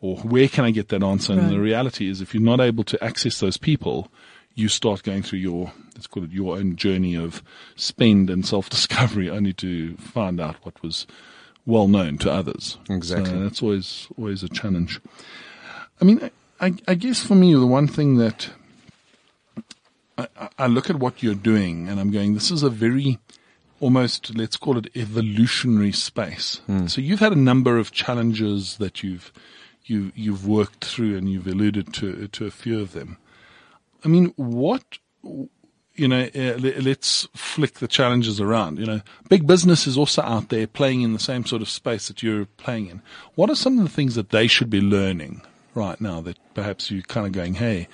Or 0.00 0.16
where 0.18 0.48
can 0.48 0.64
I 0.64 0.70
get 0.70 0.88
that 0.88 1.02
answer? 1.02 1.34
And 1.34 1.50
the 1.50 1.60
reality 1.60 2.08
is 2.08 2.22
if 2.22 2.32
you're 2.32 2.42
not 2.42 2.60
able 2.60 2.84
to 2.84 3.04
access 3.04 3.40
those 3.40 3.58
people, 3.58 4.10
you 4.54 4.68
start 4.68 5.02
going 5.02 5.22
through 5.22 5.40
your, 5.40 5.72
let's 5.94 6.06
call 6.06 6.24
it 6.24 6.30
your 6.30 6.56
own 6.56 6.76
journey 6.76 7.14
of 7.14 7.42
spend 7.76 8.30
and 8.30 8.46
self-discovery 8.46 9.28
only 9.36 9.52
to 9.54 9.96
find 9.96 10.40
out 10.40 10.56
what 10.62 10.82
was 10.82 11.06
well 11.66 11.88
known 11.88 12.16
to 12.18 12.32
others. 12.32 12.78
Exactly. 12.88 13.30
So 13.30 13.40
that's 13.40 13.62
always, 13.62 14.08
always 14.16 14.42
a 14.42 14.48
challenge. 14.48 15.00
I 16.00 16.04
mean, 16.04 16.30
I, 16.60 16.74
I 16.88 16.94
guess 16.94 17.22
for 17.22 17.34
me, 17.34 17.52
the 17.52 17.66
one 17.66 17.86
thing 17.86 18.16
that 18.16 18.50
I, 20.38 20.48
I- 20.58 20.66
look 20.66 20.90
at 20.90 20.96
what 20.96 21.22
you're 21.22 21.34
doing 21.34 21.88
and 21.88 21.98
I'm 22.00 22.10
going, 22.10 22.34
this 22.34 22.50
is 22.50 22.62
a 22.62 22.70
very 22.70 23.18
almost, 23.80 24.34
let's 24.36 24.56
call 24.56 24.76
it 24.76 24.88
evolutionary 24.94 25.92
space. 25.92 26.60
So 26.86 27.00
you've 27.00 27.20
had 27.20 27.32
a 27.32 27.36
number 27.36 27.78
of 27.78 27.92
challenges 27.92 28.76
that 28.76 29.02
you've, 29.02 29.32
you, 29.84 30.12
you've 30.14 30.46
worked 30.46 30.84
through 30.84 31.16
and 31.16 31.28
you've 31.30 31.46
alluded 31.46 31.92
to, 31.94 32.28
to 32.28 32.46
a 32.46 32.50
few 32.50 32.78
of 32.80 32.92
them. 32.92 33.16
I 34.04 34.08
mean, 34.08 34.32
what, 34.36 34.98
you 35.94 36.08
know, 36.08 36.28
uh, 36.34 36.58
let's 36.58 37.26
flick 37.34 37.74
the 37.74 37.88
challenges 37.88 38.40
around. 38.40 38.78
You 38.78 38.86
know, 38.86 39.00
big 39.28 39.46
business 39.46 39.86
is 39.86 39.96
also 39.98 40.22
out 40.22 40.48
there 40.50 40.66
playing 40.66 41.02
in 41.02 41.12
the 41.12 41.18
same 41.18 41.44
sort 41.46 41.62
of 41.62 41.68
space 41.68 42.08
that 42.08 42.22
you're 42.22 42.46
playing 42.58 42.86
in. 42.88 43.02
What 43.34 43.50
are 43.50 43.56
some 43.56 43.78
of 43.78 43.84
the 43.84 43.90
things 43.90 44.14
that 44.14 44.30
they 44.30 44.46
should 44.46 44.70
be 44.70 44.80
learning 44.80 45.42
right 45.74 46.00
now 46.00 46.20
that 46.22 46.36
perhaps 46.54 46.90
you're 46.90 47.02
kind 47.02 47.26
of 47.26 47.32
going, 47.32 47.54
hey, 47.54 47.88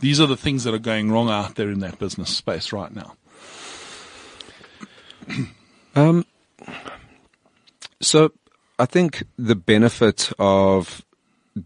these 0.00 0.20
are 0.20 0.26
the 0.26 0.36
things 0.36 0.64
that 0.64 0.74
are 0.74 0.78
going 0.78 1.10
wrong 1.12 1.30
out 1.30 1.54
there 1.54 1.70
in 1.70 1.80
that 1.80 1.98
business 1.98 2.36
space 2.36 2.72
right 2.72 2.92
now? 2.94 3.16
So 8.02 8.32
I 8.78 8.86
think 8.86 9.24
the 9.38 9.54
benefit 9.54 10.32
of 10.38 11.04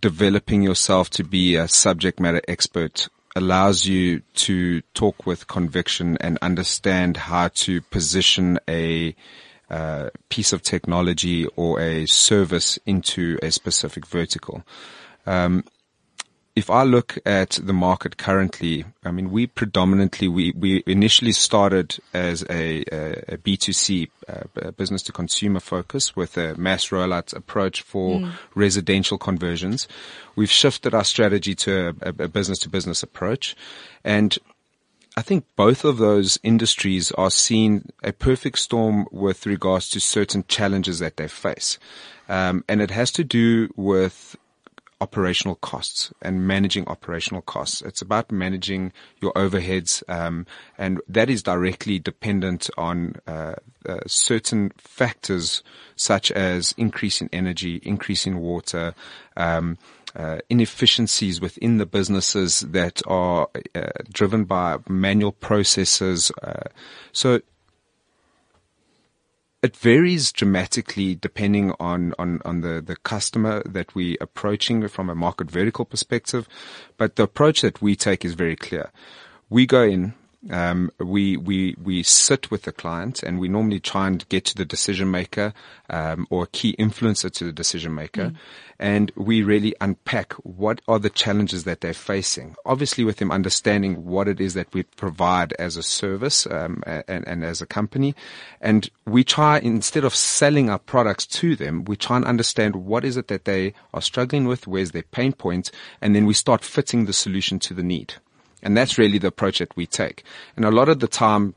developing 0.00 0.62
yourself 0.62 1.08
to 1.10 1.22
be 1.22 1.54
a 1.54 1.68
subject 1.68 2.18
matter 2.18 2.42
expert 2.48 3.08
allows 3.36 3.86
you 3.86 4.20
to 4.34 4.80
talk 4.94 5.26
with 5.26 5.46
conviction 5.46 6.16
and 6.20 6.38
understand 6.42 7.16
how 7.16 7.48
to 7.48 7.82
position 7.82 8.58
a 8.68 9.14
uh, 9.70 10.10
piece 10.28 10.52
of 10.52 10.62
technology 10.62 11.46
or 11.54 11.80
a 11.80 12.06
service 12.06 12.78
into 12.84 13.38
a 13.42 13.50
specific 13.50 14.06
vertical. 14.06 14.64
Um, 15.26 15.64
if 16.56 16.70
I 16.70 16.84
look 16.84 17.18
at 17.26 17.58
the 17.62 17.72
market 17.72 18.16
currently, 18.16 18.84
I 19.04 19.10
mean, 19.10 19.32
we 19.32 19.48
predominantly, 19.48 20.28
we, 20.28 20.52
we 20.52 20.84
initially 20.86 21.32
started 21.32 21.98
as 22.12 22.42
a, 22.48 22.84
a, 22.92 23.34
a 23.34 23.38
B2C, 23.38 24.08
uh, 24.28 24.70
business 24.70 25.02
to 25.02 25.12
consumer 25.12 25.58
focus 25.58 26.14
with 26.14 26.36
a 26.38 26.54
mass 26.54 26.88
rollout 26.90 27.34
approach 27.34 27.82
for 27.82 28.32
residential 28.54 29.18
conversions. 29.18 29.88
We've 30.36 30.50
shifted 30.50 30.94
our 30.94 31.04
strategy 31.04 31.56
to 31.56 31.96
a, 32.00 32.08
a 32.08 32.28
business 32.28 32.60
to 32.60 32.68
business 32.68 33.02
approach. 33.02 33.56
And 34.04 34.38
I 35.16 35.22
think 35.22 35.46
both 35.56 35.84
of 35.84 35.98
those 35.98 36.38
industries 36.44 37.10
are 37.12 37.30
seeing 37.30 37.90
a 38.04 38.12
perfect 38.12 38.60
storm 38.60 39.06
with 39.10 39.44
regards 39.44 39.88
to 39.90 40.00
certain 40.00 40.44
challenges 40.46 41.00
that 41.00 41.16
they 41.16 41.28
face. 41.28 41.80
Um, 42.28 42.64
and 42.68 42.80
it 42.80 42.90
has 42.92 43.10
to 43.12 43.24
do 43.24 43.72
with 43.76 44.36
operational 45.04 45.56
costs 45.56 46.12
and 46.22 46.46
managing 46.46 46.88
operational 46.88 47.42
costs. 47.42 47.82
It's 47.82 48.00
about 48.00 48.32
managing 48.32 48.92
your 49.20 49.32
overheads, 49.34 50.02
um, 50.08 50.46
and 50.78 50.92
that 51.16 51.28
is 51.28 51.42
directly 51.42 51.98
dependent 51.98 52.70
on 52.78 53.16
uh, 53.26 53.56
uh, 53.86 53.98
certain 54.06 54.72
factors 54.78 55.62
such 55.94 56.32
as 56.32 56.74
increase 56.78 57.20
in 57.20 57.28
energy, 57.32 57.74
increase 57.82 58.26
in 58.26 58.38
water, 58.38 58.94
um, 59.36 59.76
uh, 60.16 60.38
inefficiencies 60.48 61.40
within 61.40 61.76
the 61.78 61.86
businesses 61.86 62.60
that 62.60 63.02
are 63.06 63.48
uh, 63.74 63.86
driven 64.10 64.44
by 64.44 64.78
manual 64.88 65.32
processes. 65.32 66.32
Uh, 66.42 66.68
so 67.12 67.40
it 69.64 69.74
varies 69.74 70.30
dramatically 70.30 71.14
depending 71.14 71.72
on, 71.80 72.12
on, 72.18 72.38
on 72.44 72.60
the, 72.60 72.82
the 72.82 72.96
customer 72.96 73.62
that 73.64 73.94
we're 73.94 74.18
approaching 74.20 74.86
from 74.88 75.08
a 75.08 75.14
market 75.14 75.50
vertical 75.50 75.86
perspective. 75.86 76.46
But 76.98 77.16
the 77.16 77.22
approach 77.22 77.62
that 77.62 77.80
we 77.80 77.96
take 77.96 78.26
is 78.26 78.34
very 78.34 78.56
clear. 78.56 78.90
We 79.48 79.64
go 79.64 79.82
in, 79.82 80.12
um, 80.50 80.90
we, 80.98 81.36
we, 81.36 81.76
we 81.82 82.02
sit 82.02 82.50
with 82.50 82.62
the 82.62 82.72
client 82.72 83.22
and 83.22 83.38
we 83.38 83.48
normally 83.48 83.80
try 83.80 84.06
and 84.06 84.28
get 84.28 84.44
to 84.46 84.54
the 84.54 84.64
decision 84.64 85.10
maker, 85.10 85.52
um, 85.90 86.26
or 86.30 86.44
a 86.44 86.48
key 86.48 86.74
influencer 86.78 87.30
to 87.32 87.44
the 87.44 87.52
decision 87.52 87.94
maker. 87.94 88.32
And 88.78 89.12
we 89.14 89.42
really 89.42 89.74
unpack 89.80 90.32
what 90.34 90.80
are 90.88 90.98
the 90.98 91.10
challenges 91.10 91.64
that 91.64 91.80
they're 91.80 91.94
facing. 91.94 92.56
Obviously 92.66 93.04
with 93.04 93.18
them 93.18 93.30
understanding 93.30 94.04
what 94.04 94.26
it 94.26 94.40
is 94.40 94.54
that 94.54 94.72
we 94.74 94.82
provide 94.82 95.52
as 95.54 95.76
a 95.76 95.82
service, 95.82 96.46
um, 96.46 96.82
and, 96.86 97.26
and 97.26 97.44
as 97.44 97.62
a 97.62 97.66
company. 97.66 98.14
And 98.60 98.90
we 99.06 99.24
try, 99.24 99.58
instead 99.58 100.04
of 100.04 100.14
selling 100.14 100.68
our 100.70 100.78
products 100.78 101.26
to 101.26 101.54
them, 101.56 101.84
we 101.84 101.96
try 101.96 102.16
and 102.16 102.24
understand 102.24 102.76
what 102.76 103.04
is 103.04 103.16
it 103.16 103.28
that 103.28 103.44
they 103.44 103.74
are 103.92 104.02
struggling 104.02 104.46
with, 104.46 104.66
where's 104.66 104.90
their 104.90 105.02
pain 105.02 105.32
point, 105.32 105.70
and 106.00 106.14
then 106.14 106.26
we 106.26 106.34
start 106.34 106.64
fitting 106.64 107.04
the 107.04 107.12
solution 107.12 107.58
to 107.60 107.74
the 107.74 107.82
need. 107.82 108.14
And 108.64 108.76
that's 108.76 108.98
really 108.98 109.18
the 109.18 109.28
approach 109.28 109.58
that 109.58 109.76
we 109.76 109.86
take. 109.86 110.24
And 110.56 110.64
a 110.64 110.70
lot 110.70 110.88
of 110.88 110.98
the 110.98 111.06
time, 111.06 111.54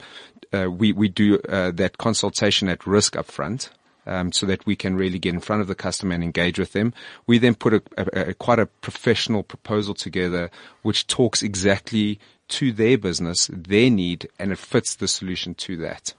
uh, 0.54 0.70
we, 0.70 0.92
we 0.92 1.08
do 1.08 1.40
uh, 1.50 1.72
that 1.72 1.98
consultation 1.98 2.70
at 2.70 2.86
risk 2.86 3.14
upfront. 3.14 3.70
Um, 4.06 4.32
so 4.32 4.46
that 4.46 4.66
we 4.66 4.78
can 4.78 4.96
really 4.96 5.20
get 5.20 5.34
in 5.34 5.42
front 5.42 5.62
of 5.62 5.68
the 5.68 5.76
customer 5.76 6.16
and 6.16 6.24
engage 6.24 6.58
with 6.58 6.72
them. 6.72 6.94
We 7.26 7.40
then 7.40 7.56
put 7.56 7.74
a, 7.74 7.82
a, 7.98 8.30
a 8.30 8.34
quite 8.34 8.58
a 8.58 8.66
professional 8.66 9.44
proposal 9.44 9.94
together, 9.94 10.50
which 10.82 11.08
talks 11.08 11.44
exactly 11.44 12.18
to 12.48 12.72
their 12.72 12.98
business, 12.98 13.50
their 13.52 13.90
need, 13.90 14.30
and 14.40 14.54
it 14.54 14.60
fits 14.60 14.96
the 14.96 15.10
solution 15.10 15.56
to 15.56 15.76
that. 15.78 16.14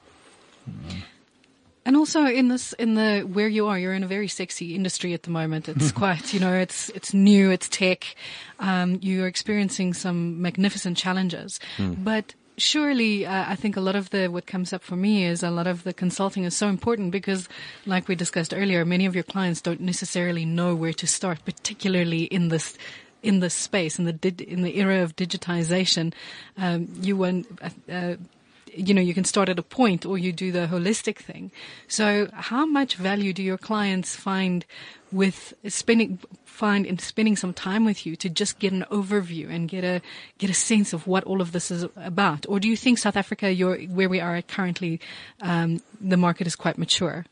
And 1.88 1.96
also 1.96 2.26
in 2.26 2.48
this, 2.48 2.74
in 2.74 2.96
the, 2.96 3.22
where 3.22 3.48
you 3.48 3.68
are, 3.68 3.78
you're 3.78 3.94
in 3.94 4.04
a 4.04 4.06
very 4.06 4.28
sexy 4.28 4.74
industry 4.74 5.14
at 5.14 5.22
the 5.22 5.30
moment. 5.30 5.70
It's 5.70 5.90
quite, 6.02 6.34
you 6.34 6.38
know, 6.38 6.52
it's, 6.52 6.90
it's 6.90 7.14
new, 7.14 7.50
it's 7.50 7.66
tech. 7.66 8.14
Um, 8.58 8.98
you're 9.00 9.26
experiencing 9.26 9.94
some 9.94 10.42
magnificent 10.42 10.98
challenges, 10.98 11.58
but 12.04 12.34
surely, 12.58 13.24
uh, 13.24 13.46
I 13.48 13.56
think 13.56 13.78
a 13.78 13.80
lot 13.80 13.96
of 13.96 14.10
the, 14.10 14.28
what 14.28 14.44
comes 14.44 14.74
up 14.74 14.82
for 14.82 14.96
me 14.96 15.24
is 15.24 15.42
a 15.42 15.50
lot 15.50 15.66
of 15.66 15.84
the 15.84 15.94
consulting 15.94 16.44
is 16.44 16.54
so 16.54 16.68
important 16.68 17.10
because 17.10 17.48
like 17.86 18.06
we 18.06 18.14
discussed 18.14 18.52
earlier, 18.52 18.84
many 18.84 19.06
of 19.06 19.14
your 19.14 19.24
clients 19.24 19.62
don't 19.62 19.80
necessarily 19.80 20.44
know 20.44 20.74
where 20.74 20.92
to 20.92 21.06
start, 21.06 21.42
particularly 21.46 22.24
in 22.24 22.48
this, 22.48 22.76
in 23.22 23.40
this 23.40 23.54
space, 23.54 23.98
in 23.98 24.04
the, 24.04 24.12
di- 24.12 24.44
in 24.44 24.60
the 24.60 24.76
era 24.78 25.02
of 25.02 25.16
digitization. 25.16 26.12
Um, 26.58 26.86
you 27.00 27.16
went, 27.16 27.46
uh, 27.62 27.90
uh, 27.90 28.16
you 28.74 28.94
know, 28.94 29.00
you 29.00 29.14
can 29.14 29.24
start 29.24 29.48
at 29.48 29.58
a 29.58 29.62
point 29.62 30.04
or 30.04 30.18
you 30.18 30.32
do 30.32 30.52
the 30.52 30.66
holistic 30.66 31.16
thing. 31.16 31.50
So 31.86 32.28
how 32.32 32.66
much 32.66 32.96
value 32.96 33.32
do 33.32 33.42
your 33.42 33.58
clients 33.58 34.16
find 34.16 34.64
with 35.10 35.54
spending, 35.68 36.18
find 36.44 36.84
in 36.84 36.98
spending 36.98 37.36
some 37.36 37.52
time 37.52 37.84
with 37.84 38.04
you 38.04 38.16
to 38.16 38.28
just 38.28 38.58
get 38.58 38.72
an 38.72 38.84
overview 38.90 39.48
and 39.50 39.68
get 39.68 39.84
a, 39.84 40.02
get 40.38 40.50
a 40.50 40.54
sense 40.54 40.92
of 40.92 41.06
what 41.06 41.24
all 41.24 41.40
of 41.40 41.52
this 41.52 41.70
is 41.70 41.86
about? 41.96 42.46
Or 42.48 42.60
do 42.60 42.68
you 42.68 42.76
think 42.76 42.98
South 42.98 43.16
Africa, 43.16 43.54
where 43.54 44.08
we 44.08 44.20
are 44.20 44.42
currently, 44.42 45.00
um, 45.40 45.80
the 46.00 46.16
market 46.16 46.46
is 46.46 46.56
quite 46.56 46.78
mature? 46.78 47.24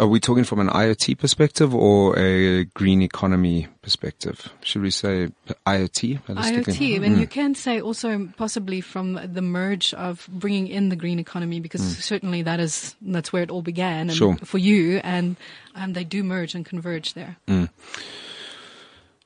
Are 0.00 0.06
we 0.06 0.18
talking 0.18 0.44
from 0.44 0.60
an 0.60 0.68
IoT 0.68 1.18
perspective 1.18 1.74
or 1.74 2.18
a 2.18 2.64
green 2.64 3.02
economy 3.02 3.68
perspective? 3.82 4.48
Should 4.62 4.80
we 4.80 4.90
say 4.90 5.28
IoT? 5.66 6.22
IoT, 6.22 7.04
and 7.04 7.20
you 7.20 7.26
can 7.26 7.54
say 7.54 7.82
also 7.82 8.26
possibly 8.38 8.80
from 8.80 9.20
the 9.22 9.42
merge 9.42 9.92
of 9.92 10.26
bringing 10.32 10.68
in 10.68 10.88
the 10.88 10.96
green 10.96 11.18
economy, 11.18 11.60
because 11.60 11.82
certainly 11.98 12.40
that 12.40 12.60
is 12.60 12.96
that's 13.02 13.30
where 13.30 13.42
it 13.42 13.50
all 13.50 13.60
began, 13.60 14.08
and 14.08 14.16
Sure. 14.16 14.36
for 14.42 14.56
you, 14.56 15.02
and 15.04 15.36
um, 15.74 15.92
they 15.92 16.04
do 16.04 16.24
merge 16.24 16.54
and 16.54 16.64
converge 16.64 17.12
there. 17.12 17.36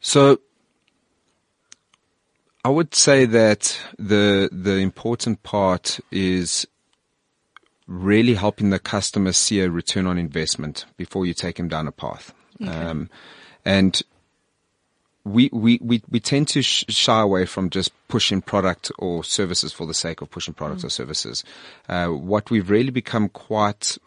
So 0.01 0.41
I 2.65 2.69
would 2.69 2.97
say 2.97 3.27
that 3.27 3.79
the 3.97 4.49
the 4.51 4.79
important 4.79 5.45
part 5.45 6.01
is 6.11 6.67
really 7.87 8.35
helping 8.35 8.71
the 8.71 8.79
customer 8.79 9.33
see 9.33 9.61
a 9.61 9.71
return 9.71 10.07
on 10.07 10.19
investment 10.19 10.87
before 10.97 11.27
you 11.27 11.35
take 11.35 11.57
them 11.57 11.69
down 11.69 11.87
a 11.87 11.93
path. 11.93 12.33
Um, 12.67 13.11
and 13.65 14.01
we, 15.25 15.51
we, 15.53 15.79
we, 15.83 16.03
we 16.09 16.21
tend 16.21 16.49
to 16.49 16.63
sh- 16.63 16.85
shy 16.89 17.21
away 17.21 17.47
from 17.47 17.71
just 17.71 17.93
pushing 18.09 18.43
product 18.43 18.93
or 18.99 19.25
services 19.25 19.73
for 19.73 19.87
the 19.87 19.95
sake 19.95 20.21
of 20.21 20.31
pushing 20.31 20.55
products 20.55 20.85
or 20.85 20.91
services. 20.91 21.45
Uh, 21.89 22.09
what 22.09 22.51
we've 22.51 22.71
really 22.71 22.91
become 22.91 23.29
quite 23.29 23.99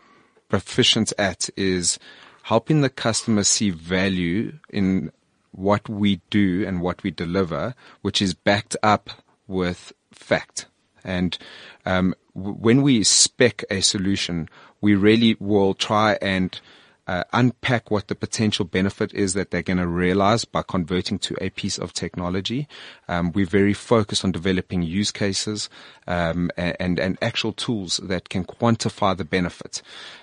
proficient 0.50 1.12
at 1.18 1.50
is 1.58 2.00
helping 2.44 2.82
the 2.82 2.90
customer 2.90 3.44
see 3.44 3.70
value 3.70 4.54
in 4.70 5.12
what 5.52 5.90
we 5.90 6.22
do 6.30 6.66
and 6.66 6.82
what 6.82 7.04
we 7.04 7.12
deliver, 7.12 7.74
which 8.02 8.22
is 8.22 8.34
backed 8.34 8.76
up 8.84 9.10
with 9.48 9.92
fact. 10.14 10.68
And 11.04 11.38
um, 11.86 12.14
when 12.38 12.84
we 12.84 13.04
spec 13.04 13.64
a 13.72 13.82
solution, 13.82 14.48
we 14.80 14.94
really 14.94 15.36
will 15.40 15.74
try 15.74 16.18
and 16.22 16.60
uh, 17.08 17.24
unpack 17.34 17.90
what 17.90 18.10
the 18.10 18.16
potential 18.16 18.66
benefit 18.66 19.14
is 19.14 19.34
that 19.34 19.50
they're 19.50 19.64
going 19.64 19.78
to 19.78 19.88
realize 19.88 20.46
by 20.46 20.62
converting 20.62 21.18
to 21.18 21.36
a 21.42 21.50
piece 21.50 21.80
of 21.80 21.94
technology. 21.94 22.68
Um, 23.08 23.32
we're 23.32 23.46
very 23.46 23.74
focused 23.74 24.24
on 24.24 24.34
developing 24.34 24.84
use 24.84 25.12
cases 25.12 25.70
um, 26.06 26.52
and 26.58 27.00
and 27.00 27.18
actual 27.22 27.54
tools 27.54 27.98
that 28.04 28.30
can 28.30 28.44
quantify 28.44 29.18
the 29.18 29.26
benefit. 29.26 29.82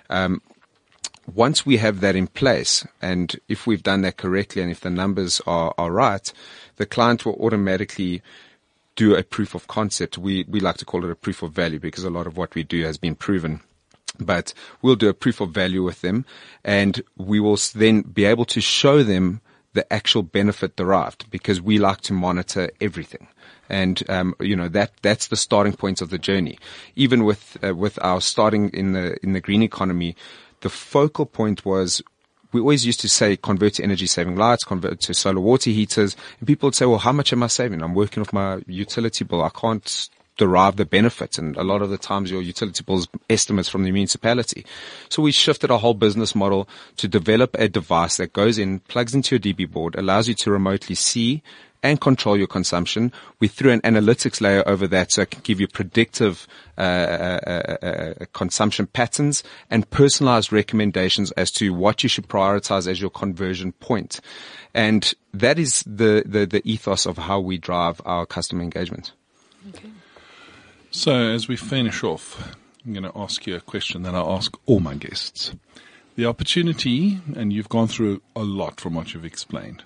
Um, 0.09 0.41
once 1.33 1.65
we 1.65 1.79
have 1.79 2.01
that 2.01 2.15
in 2.15 2.27
place, 2.27 2.87
and 3.01 3.35
if 3.49 3.67
we've 3.67 3.83
done 3.83 4.03
that 4.03 4.19
correctly, 4.19 4.61
and 4.61 4.71
if 4.71 4.81
the 4.81 4.91
numbers 4.91 5.41
are, 5.47 5.75
are 5.79 5.91
right, 5.91 6.31
the 6.77 6.85
client 6.85 7.25
will 7.25 7.37
automatically 7.37 8.21
do 8.97 9.15
a 9.15 9.23
proof 9.23 9.55
of 9.55 9.67
concept. 9.67 10.19
We 10.19 10.45
we 10.49 10.61
like 10.61 10.77
to 10.79 10.85
call 10.85 11.05
it 11.05 11.11
a 11.11 11.17
proof 11.17 11.43
of 11.43 11.53
value 11.53 11.81
because 11.81 12.05
a 12.05 12.11
lot 12.11 12.27
of 12.27 12.37
what 12.37 12.55
we 12.55 12.63
do 12.63 12.85
has 12.85 12.99
been 12.99 13.15
proven 13.15 13.61
but 14.21 14.55
we'll 14.81 14.97
do 14.97 15.09
a 15.09 15.15
proof 15.15 15.41
of 15.41 15.51
value 15.51 15.83
with 15.83 16.01
them 16.01 16.25
and 16.65 17.03
we 17.17 17.41
will 17.41 17.59
then 17.75 18.03
be 18.03 18.25
able 18.25 18.45
to 18.45 18.61
show 18.61 19.03
them 19.03 19.41
the 19.73 19.93
actual 19.93 20.23
benefit 20.23 20.77
derived 20.77 21.29
because 21.31 21.61
we 21.61 21.79
like 21.79 22.01
to 22.01 22.13
monitor 22.13 22.71
everything. 22.81 23.27
And, 23.69 24.03
um, 24.09 24.35
you 24.41 24.55
know, 24.55 24.69
that, 24.69 24.93
that's 25.03 25.29
the 25.29 25.37
starting 25.37 25.73
point 25.73 26.01
of 26.01 26.11
the 26.11 26.19
journey. 26.19 26.59
Even 26.95 27.25
with, 27.25 27.57
uh, 27.63 27.75
with 27.75 27.99
our 28.03 28.21
starting 28.21 28.71
in 28.71 28.93
the, 28.93 29.17
in 29.23 29.33
the 29.33 29.41
green 29.41 29.63
economy, 29.63 30.17
the 30.61 30.69
focal 30.71 31.27
point 31.27 31.65
was 31.65 32.01
we 32.55 32.61
always 32.61 32.87
used 32.87 33.01
to 33.01 33.09
say 33.09 33.37
convert 33.37 33.75
to 33.75 33.83
energy 33.83 34.07
saving 34.07 34.37
lights, 34.37 34.63
convert 34.65 35.01
to 35.01 35.13
solar 35.13 35.41
water 35.41 35.71
heaters. 35.71 36.17
And 36.39 36.47
people 36.47 36.69
would 36.69 36.75
say, 36.77 36.87
well, 36.87 36.99
how 36.99 37.13
much 37.13 37.33
am 37.33 37.43
I 37.43 37.49
saving? 37.49 37.83
I'm 37.83 37.95
working 37.95 38.21
off 38.21 38.33
my 38.33 38.63
utility 38.69 39.25
bill. 39.25 39.43
I 39.43 39.49
can't 39.51 40.09
derive 40.37 40.77
the 40.77 40.85
benefit. 40.85 41.37
And 41.37 41.57
a 41.57 41.65
lot 41.65 41.83
of 41.83 41.91
the 41.91 41.99
times 41.99 42.31
your 42.31 42.43
utility 42.43 42.85
bills 42.85 43.09
estimates 43.29 43.69
from 43.69 43.83
the 43.83 43.91
municipality. 43.91 44.65
So 45.09 45.21
we 45.21 45.33
shifted 45.33 45.73
our 45.73 45.81
whole 45.81 45.95
business 45.95 46.35
model 46.35 46.69
to 46.97 47.09
develop 47.09 47.57
a 47.59 47.69
device 47.69 48.19
that 48.19 48.33
goes 48.33 48.57
in, 48.57 48.79
plugs 48.81 49.15
into 49.15 49.35
your 49.35 49.41
DB 49.41 49.69
board, 49.69 49.97
allows 49.97 50.29
you 50.29 50.35
to 50.35 50.51
remotely 50.53 50.95
see 50.95 51.43
and 51.85 52.01
control 52.01 52.37
your 52.37 52.47
consumption. 52.49 53.13
We 53.39 53.47
threw 53.47 53.71
an 53.71 53.83
analytics 53.83 54.41
layer 54.41 54.67
over 54.67 54.89
that 54.89 55.13
so 55.13 55.23
it 55.23 55.31
can 55.31 55.43
give 55.43 55.61
you 55.61 55.69
predictive 55.69 56.49
uh, 56.77 56.81
uh, 56.81 57.41
uh, 57.47 57.87
uh, 57.87 58.15
consumption 58.33 58.87
patterns 58.87 59.45
and 59.71 59.89
personalized 59.91 60.51
recommendations 60.51 61.31
as 61.33 61.53
to 61.53 61.75
what 61.75 62.03
you 62.03 62.09
should 62.09 62.27
prioritize 62.27 62.89
as 62.91 63.01
your 63.01 63.11
conversion 63.11 63.73
point. 63.73 64.21
And 64.73 65.13
that 65.35 65.59
is 65.59 65.85
the, 65.87 66.25
the, 66.25 66.47
the 66.47 66.63
ethos 66.65 67.05
of 67.05 67.19
how 67.19 67.39
we 67.39 67.59
drive 67.59 68.01
our 68.07 68.25
customer 68.25 68.63
engagement. 68.63 69.13
Okay. 69.69 69.91
So, 70.91 71.13
as 71.13 71.49
we 71.49 71.57
finish 71.57 72.03
off, 72.03 72.57
I'm 72.87 72.93
going 72.93 73.05
to 73.05 73.13
ask 73.17 73.47
you 73.47 73.57
a 73.57 73.61
question 73.61 74.05
that 74.05 74.15
I 74.15 74.21
ask 74.21 74.57
all 74.67 74.81
my 74.81 74.95
guests. 74.95 75.53
The 76.17 76.27
opportunity, 76.27 77.19
and 77.35 77.53
you've 77.53 77.69
gone 77.69 77.89
through 77.89 78.23
a 78.37 78.43
lot 78.43 78.81
from 78.81 78.95
what 78.95 79.13
you've 79.13 79.25
explained, 79.25 79.83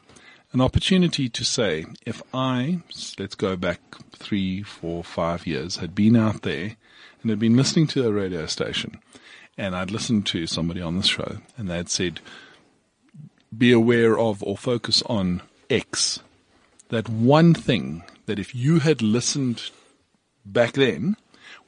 an 0.53 0.61
opportunity 0.61 1.29
to 1.29 1.45
say, 1.45 1.85
if 2.07 2.23
I, 2.33 2.81
let's 3.19 3.35
go 3.35 3.57
back 3.57 3.81
three, 4.13 4.63
four, 4.63 5.05
five 5.05 5.47
years, 5.47 5.77
had 5.77 5.95
been 5.95 6.17
out 6.17 6.43
there 6.43 6.77
and 7.23 7.31
had 7.31 7.39
been 7.39 7.57
listening 7.57 7.87
to 7.89 8.07
a 8.07 8.13
radio 8.13 8.47
station, 8.47 9.01
and 9.59 9.77
I'd 9.77 9.91
listened 9.91 10.27
to 10.27 10.47
somebody 10.47 10.81
on 10.81 10.97
the 10.97 11.03
show, 11.03 11.39
and 11.57 11.69
they 11.69 11.77
had 11.77 11.91
said, 11.91 12.21
be 13.57 13.73
aware 13.73 14.19
of 14.19 14.43
or 14.43 14.57
focus 14.57 15.03
on 15.07 15.43
X, 15.69 16.21
that 16.89 17.09
one 17.09 17.55
thing 17.55 18.05
that 18.27 18.39
if 18.39 18.55
you 18.55 18.79
had 18.79 19.03
listened 19.03 19.71
back 20.45 20.73
then 20.73 21.17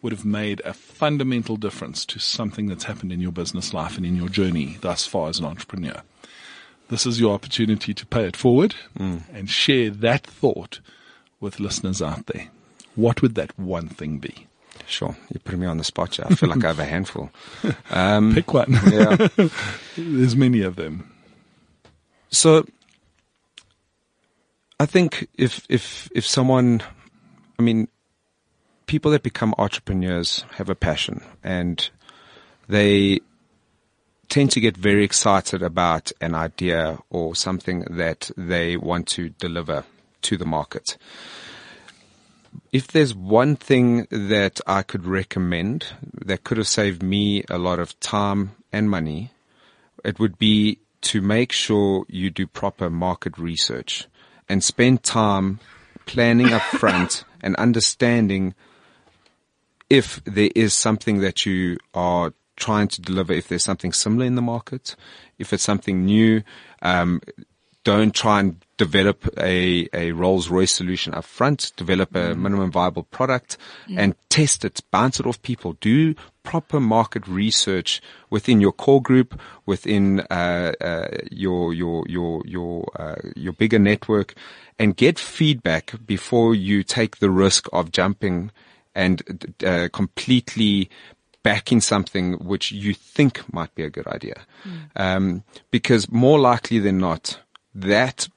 would 0.01 0.12
have 0.12 0.25
made 0.25 0.62
a 0.64 0.73
fundamental 0.73 1.57
difference 1.57 2.05
to 2.07 2.19
something 2.19 2.66
that's 2.66 2.85
happened 2.85 3.12
in 3.12 3.21
your 3.21 3.33
business 3.33 3.75
life 3.75 3.97
and 3.97 4.07
in 4.07 4.16
your 4.16 4.29
journey 4.29 4.79
thus 4.81 5.05
far 5.05 5.29
as 5.29 5.38
an 5.38 5.45
entrepreneur. 5.45 6.03
This 6.90 7.07
is 7.07 7.20
your 7.20 7.35
opportunity 7.35 7.94
to 7.94 8.05
pay 8.07 8.24
it 8.24 8.37
forward 8.37 8.74
mm. 8.98 9.22
and 9.33 9.48
share 9.48 9.90
that 9.90 10.26
thought 10.26 10.81
with 11.38 11.61
listeners 11.61 12.03
out 12.03 12.26
there. 12.26 12.48
What 12.96 13.22
would 13.22 13.37
that 13.37 13.57
one 13.57 13.88
thing 13.88 14.18
be? 14.18 14.48
Sure. 14.87 15.16
You 15.33 15.38
put 15.38 15.57
me 15.57 15.66
on 15.66 15.79
the 15.79 15.85
spot. 15.85 16.16
Here. 16.16 16.26
I 16.29 16.35
feel 16.35 16.48
like 16.48 16.64
I 16.64 16.68
have 16.68 16.81
a 16.81 16.85
handful. 16.85 17.31
Um, 17.90 18.35
Pick 18.35 18.53
one. 18.53 18.72
yeah. 18.90 19.29
There's 19.96 20.35
many 20.35 20.62
of 20.62 20.76
them. 20.76 21.12
So 22.31 22.66
I 24.81 24.87
think 24.87 25.29
if, 25.37 25.64
if, 25.68 26.09
if 26.14 26.26
someone, 26.26 26.83
I 27.59 27.62
mean, 27.62 27.88
people 28.87 29.12
that 29.12 29.22
become 29.22 29.55
entrepreneurs 29.59 30.44
have 30.53 30.68
a 30.68 30.74
passion 30.74 31.22
and 31.44 31.88
they 32.68 33.20
tend 34.31 34.53
to 34.53 34.61
get 34.61 34.77
very 34.77 35.05
excited 35.05 35.61
about 35.61 36.12
an 36.21 36.35
idea 36.35 36.99
or 37.11 37.35
something 37.35 37.81
that 37.90 38.31
they 38.37 38.77
want 38.77 39.09
to 39.09 39.29
deliver 39.29 39.85
to 40.23 40.37
the 40.37 40.47
market. 40.47 40.97
If 42.73 42.87
there's 42.87 43.14
one 43.14 43.57
thing 43.57 44.07
that 44.11 44.61
I 44.66 44.83
could 44.83 45.05
recommend 45.05 45.87
that 46.25 46.45
could 46.45 46.59
have 46.59 46.69
saved 46.69 47.03
me 47.03 47.45
a 47.51 47.59
lot 47.59 47.81
of 47.81 47.99
time 47.99 48.53
and 48.73 48.88
money, 48.88 49.33
it 50.05 50.21
would 50.21 50.38
be 50.38 50.79
to 51.03 51.21
make 51.21 51.51
sure 51.51 52.05
you 52.09 52.31
do 52.31 52.47
proper 52.47 52.88
market 52.88 53.37
research 53.37 54.07
and 54.49 54.62
spend 54.62 55.03
time 55.03 55.59
planning 56.07 56.53
up 56.53 56.62
front 56.62 57.25
and 57.43 57.57
understanding 57.57 58.55
if 59.88 60.23
there 60.25 60.51
is 60.55 60.73
something 60.73 61.19
that 61.19 61.45
you 61.45 61.79
are 61.95 62.33
trying 62.61 62.88
to 62.88 63.01
deliver, 63.01 63.33
if 63.33 63.49
there's 63.49 63.64
something 63.64 63.92
similar 63.92 64.27
in 64.27 64.37
the 64.37 64.42
market, 64.42 64.94
if 65.38 65.53
it's 65.53 65.64
something 65.64 66.05
new, 66.05 66.42
um, 66.83 67.20
don't 67.83 68.14
try 68.14 68.40
and 68.40 68.62
develop 68.77 69.27
a, 69.38 69.88
a 69.94 70.12
Rolls 70.12 70.49
Royce 70.51 70.73
solution 70.73 71.14
up 71.14 71.25
front, 71.25 71.73
develop 71.77 72.14
a 72.14 72.35
minimum 72.35 72.70
viable 72.70 73.05
product 73.05 73.57
and 73.96 74.14
test 74.29 74.64
it, 74.64 74.81
bounce 74.90 75.18
it 75.18 75.27
off 75.27 75.40
people. 75.40 75.73
Do 75.81 76.14
proper 76.42 76.79
market 76.79 77.27
research 77.27 78.03
within 78.29 78.61
your 78.61 78.73
core 78.73 79.03
group, 79.03 79.38
within, 79.64 80.20
uh, 80.31 80.73
uh, 80.81 81.09
your, 81.31 81.73
your, 81.73 82.05
your, 82.07 82.42
your, 82.44 82.85
uh, 82.96 83.16
your 83.35 83.55
bigger 83.55 83.79
network 83.79 84.35
and 84.79 84.96
get 84.96 85.18
feedback 85.18 85.94
before 86.07 86.55
you 86.55 86.83
take 86.83 87.18
the 87.18 87.31
risk 87.31 87.66
of 87.73 87.92
jumping 87.92 88.51
and 88.94 89.55
uh, 89.64 89.88
completely 89.92 90.90
backing 91.42 91.81
something 91.81 92.35
which 92.35 92.70
you 92.70 92.94
think 92.94 93.53
might 93.53 93.74
be 93.74 93.83
a 93.83 93.90
good 93.90 94.07
idea. 94.07 94.46
Mm. 94.64 94.81
Um, 94.96 95.44
because 95.70 96.11
more 96.11 96.38
likely 96.38 96.79
than 96.79 96.98
not, 96.98 97.40
that 97.74 98.29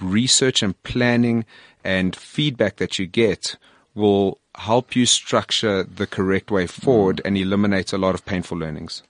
research 0.00 0.62
and 0.62 0.80
planning 0.82 1.44
and 1.82 2.14
feedback 2.16 2.76
that 2.76 2.98
you 2.98 3.06
get 3.06 3.56
will 3.94 4.38
help 4.56 4.96
you 4.96 5.06
structure 5.06 5.82
the 5.82 6.06
correct 6.06 6.50
way 6.50 6.66
forward 6.66 7.16
mm. 7.16 7.26
and 7.26 7.36
eliminate 7.36 7.92
a 7.92 7.98
lot 7.98 8.14
of 8.14 8.24
painful 8.24 8.58
learnings. 8.58 9.02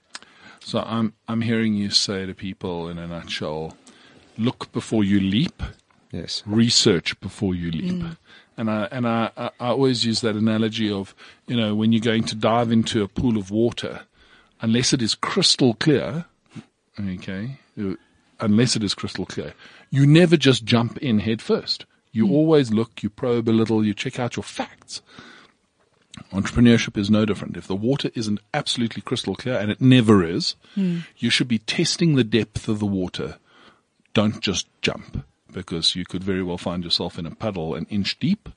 So 0.59 0.79
I'm 0.79 1.13
I'm 1.27 1.41
hearing 1.41 1.75
you 1.75 1.91
say 1.91 2.25
to 2.25 2.33
people 2.33 2.89
in 2.89 2.97
a 2.97 3.07
nutshell, 3.07 3.77
look 4.37 4.71
before 4.71 5.03
you 5.03 5.19
leap. 5.19 5.61
Yes. 6.11 6.41
Research 6.45 7.19
before 7.19 7.53
you 7.53 7.71
leap. 7.71 8.01
Mm. 8.01 8.17
And 8.57 8.69
I 8.69 8.87
and 8.91 9.07
I, 9.07 9.31
I 9.37 9.51
always 9.59 10.05
use 10.05 10.21
that 10.21 10.35
analogy 10.35 10.91
of 10.91 11.13
you 11.47 11.57
know 11.57 11.75
when 11.75 11.91
you're 11.91 12.01
going 12.01 12.23
to 12.25 12.35
dive 12.35 12.71
into 12.71 13.03
a 13.03 13.07
pool 13.07 13.37
of 13.37 13.51
water, 13.51 14.01
unless 14.61 14.93
it 14.93 15.01
is 15.01 15.15
crystal 15.15 15.73
clear, 15.73 16.25
okay, 16.99 17.57
unless 18.39 18.75
it 18.75 18.83
is 18.83 18.93
crystal 18.93 19.25
clear, 19.25 19.53
you 19.89 20.07
never 20.07 20.37
just 20.37 20.63
jump 20.63 20.97
in 20.99 21.19
head 21.19 21.41
first. 21.41 21.85
You 22.11 22.27
mm. 22.27 22.31
always 22.31 22.71
look, 22.71 23.03
you 23.03 23.09
probe 23.09 23.49
a 23.49 23.51
little, 23.51 23.85
you 23.85 23.93
check 23.93 24.19
out 24.19 24.37
your 24.37 24.43
facts. 24.43 25.01
Entrepreneurship 26.31 26.97
is 26.97 27.09
no 27.09 27.25
different. 27.25 27.57
If 27.57 27.67
the 27.67 27.75
water 27.75 28.09
isn't 28.15 28.39
absolutely 28.53 29.01
crystal 29.01 29.35
clear, 29.35 29.57
and 29.59 29.69
it 29.69 29.81
never 29.81 30.23
is, 30.23 30.55
mm. 30.77 31.03
you 31.17 31.29
should 31.29 31.49
be 31.49 31.59
testing 31.59 32.15
the 32.15 32.23
depth 32.23 32.69
of 32.69 32.79
the 32.79 32.85
water. 32.85 33.37
Don't 34.13 34.39
just 34.39 34.67
jump 34.81 35.25
because 35.55 35.95
you 35.95 36.05
could 36.05 36.23
very 36.23 36.43
well 36.43 36.57
find 36.57 36.83
yourself 36.83 37.17
in 37.17 37.25
a 37.25 37.33
puddle 37.33 37.73
an 37.75 37.87
inch 37.89 38.19
deep 38.19 38.49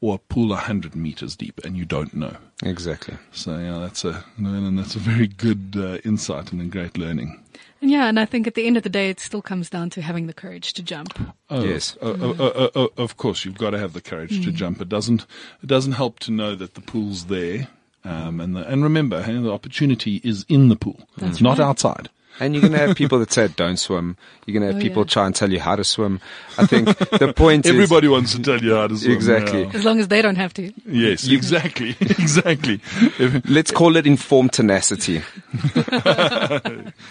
or 0.00 0.14
a 0.14 0.18
pool 0.18 0.48
100 0.48 0.96
meters 0.96 1.36
deep 1.36 1.60
and 1.64 1.76
you 1.76 1.84
don't 1.84 2.14
know. 2.14 2.36
Exactly. 2.64 3.16
So 3.32 3.58
yeah, 3.58 3.78
that's 3.78 4.04
a, 4.04 4.24
and 4.38 4.78
that's 4.78 4.96
a 4.96 5.00
very 5.00 5.26
good 5.28 5.74
uh, 5.76 5.98
insight 6.04 6.52
and 6.52 6.60
a 6.60 6.64
great 6.64 6.96
learning. 6.96 7.44
And 7.80 7.90
yeah, 7.90 8.08
and 8.08 8.18
I 8.18 8.24
think 8.24 8.46
at 8.46 8.54
the 8.54 8.66
end 8.66 8.76
of 8.76 8.82
the 8.82 8.88
day, 8.88 9.10
it 9.10 9.20
still 9.20 9.42
comes 9.42 9.70
down 9.70 9.90
to 9.90 10.02
having 10.02 10.26
the 10.26 10.32
courage 10.32 10.72
to 10.74 10.82
jump. 10.82 11.18
Oh, 11.50 11.62
Yes. 11.64 11.96
uh, 12.02 12.06
uh, 12.10 12.32
uh, 12.38 12.68
uh, 12.74 12.88
of 12.96 13.16
course, 13.16 13.44
you've 13.44 13.58
got 13.58 13.70
to 13.70 13.78
have 13.78 13.92
the 13.92 14.00
courage 14.00 14.42
to 14.44 14.50
jump. 14.50 14.80
It 14.80 14.88
doesn't. 14.88 15.26
It 15.62 15.66
doesn't 15.66 15.92
help 15.92 16.18
to 16.20 16.32
know 16.32 16.56
that 16.56 16.74
the 16.74 16.80
pool's 16.80 17.26
there, 17.26 17.68
um, 18.04 18.40
and 18.40 18.56
the, 18.56 18.66
and 18.68 18.82
remember, 18.82 19.22
hey, 19.22 19.36
the 19.38 19.52
opportunity 19.52 20.20
is 20.24 20.44
in 20.48 20.68
the 20.70 20.76
pool. 20.76 20.98
it's 21.18 21.40
not 21.40 21.60
outside. 21.60 22.08
And 22.40 22.54
you're 22.54 22.60
going 22.62 22.72
to 22.72 22.78
have 22.78 22.96
people 22.96 23.18
that 23.18 23.32
say 23.32 23.48
don't 23.48 23.76
swim. 23.78 24.16
You're 24.46 24.52
going 24.60 24.68
to 24.68 24.72
have 24.74 24.80
Oh, 24.80 24.86
people 24.86 25.02
yeah. 25.02 25.08
try 25.08 25.26
and 25.26 25.34
tell 25.34 25.50
you 25.50 25.58
how 25.60 25.74
to 25.76 25.82
swim. 25.84 26.20
I 26.56 26.66
think 26.66 26.86
the 26.96 27.32
point 27.34 27.66
is 27.66 27.72
Everybody 27.72 28.06
wants 28.08 28.32
to 28.36 28.42
tell 28.42 28.60
you 28.62 28.74
how 28.76 28.86
to 28.86 28.96
swim. 28.96 29.12
Exactly. 29.12 29.62
yeah. 29.64 29.70
As 29.74 29.84
long 29.84 29.98
as 29.98 30.08
they 30.08 30.22
don't 30.22 30.36
have 30.36 30.54
to. 30.54 30.72
Yes, 30.86 31.26
exactly, 31.28 31.90
exactly. 32.00 32.80
Let's 33.48 33.70
call 33.72 33.96
it 33.96 34.06
informed 34.06 34.52
tenacity. 34.52 35.22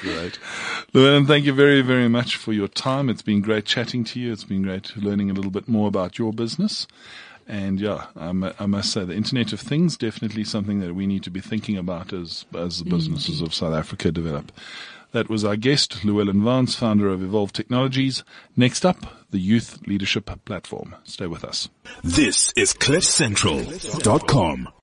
Great. 0.02 0.40
Llewellan, 0.94 1.28
thank 1.28 1.46
you 1.46 1.54
very, 1.54 1.82
very 1.82 2.08
much 2.08 2.36
for 2.38 2.54
your 2.54 2.68
time. 2.68 3.10
It's 3.10 3.22
been 3.22 3.42
great 3.42 3.66
chatting 3.66 4.04
to 4.06 4.20
you. 4.20 4.32
It's 4.32 4.44
been 4.44 4.62
great 4.64 4.96
learning 4.98 5.30
a 5.30 5.34
little 5.34 5.52
bit 5.52 5.68
more 5.68 5.88
about 5.88 6.18
your 6.18 6.32
business. 6.34 6.88
And 7.50 7.80
yeah, 7.80 8.08
I 8.18 8.34
mu- 8.34 8.52
I 8.60 8.66
must 8.66 8.92
say 8.92 9.06
the 9.06 9.16
Internet 9.16 9.54
of 9.54 9.62
Things 9.62 9.96
definitely 9.98 10.44
something 10.44 10.80
that 10.82 10.94
we 10.94 11.08
need 11.08 11.24
to 11.24 11.30
be 11.30 11.40
thinking 11.40 11.78
about 11.78 12.12
as 12.12 12.46
as 12.54 12.80
the 12.84 12.90
businesses 12.90 13.42
of 13.42 13.54
South 13.54 13.74
Africa 13.74 14.12
develop. 14.12 14.52
That 15.18 15.30
was 15.32 15.44
our 15.44 15.56
guest, 15.56 16.04
Llewellan 16.04 16.44
Vance, 16.44 16.76
founder 16.76 17.08
of 17.08 17.24
Evolve 17.24 17.52
Technologies. 17.52 18.24
Next 18.56 18.86
up, 18.86 19.26
the 19.32 19.40
Youth 19.40 19.80
Leadership 19.88 20.30
Platform. 20.46 20.96
Stay 21.06 21.26
with 21.26 21.44
us. 21.44 21.70
This 22.04 22.54
is 22.56 22.72
CliffCentral.com. 22.76 24.70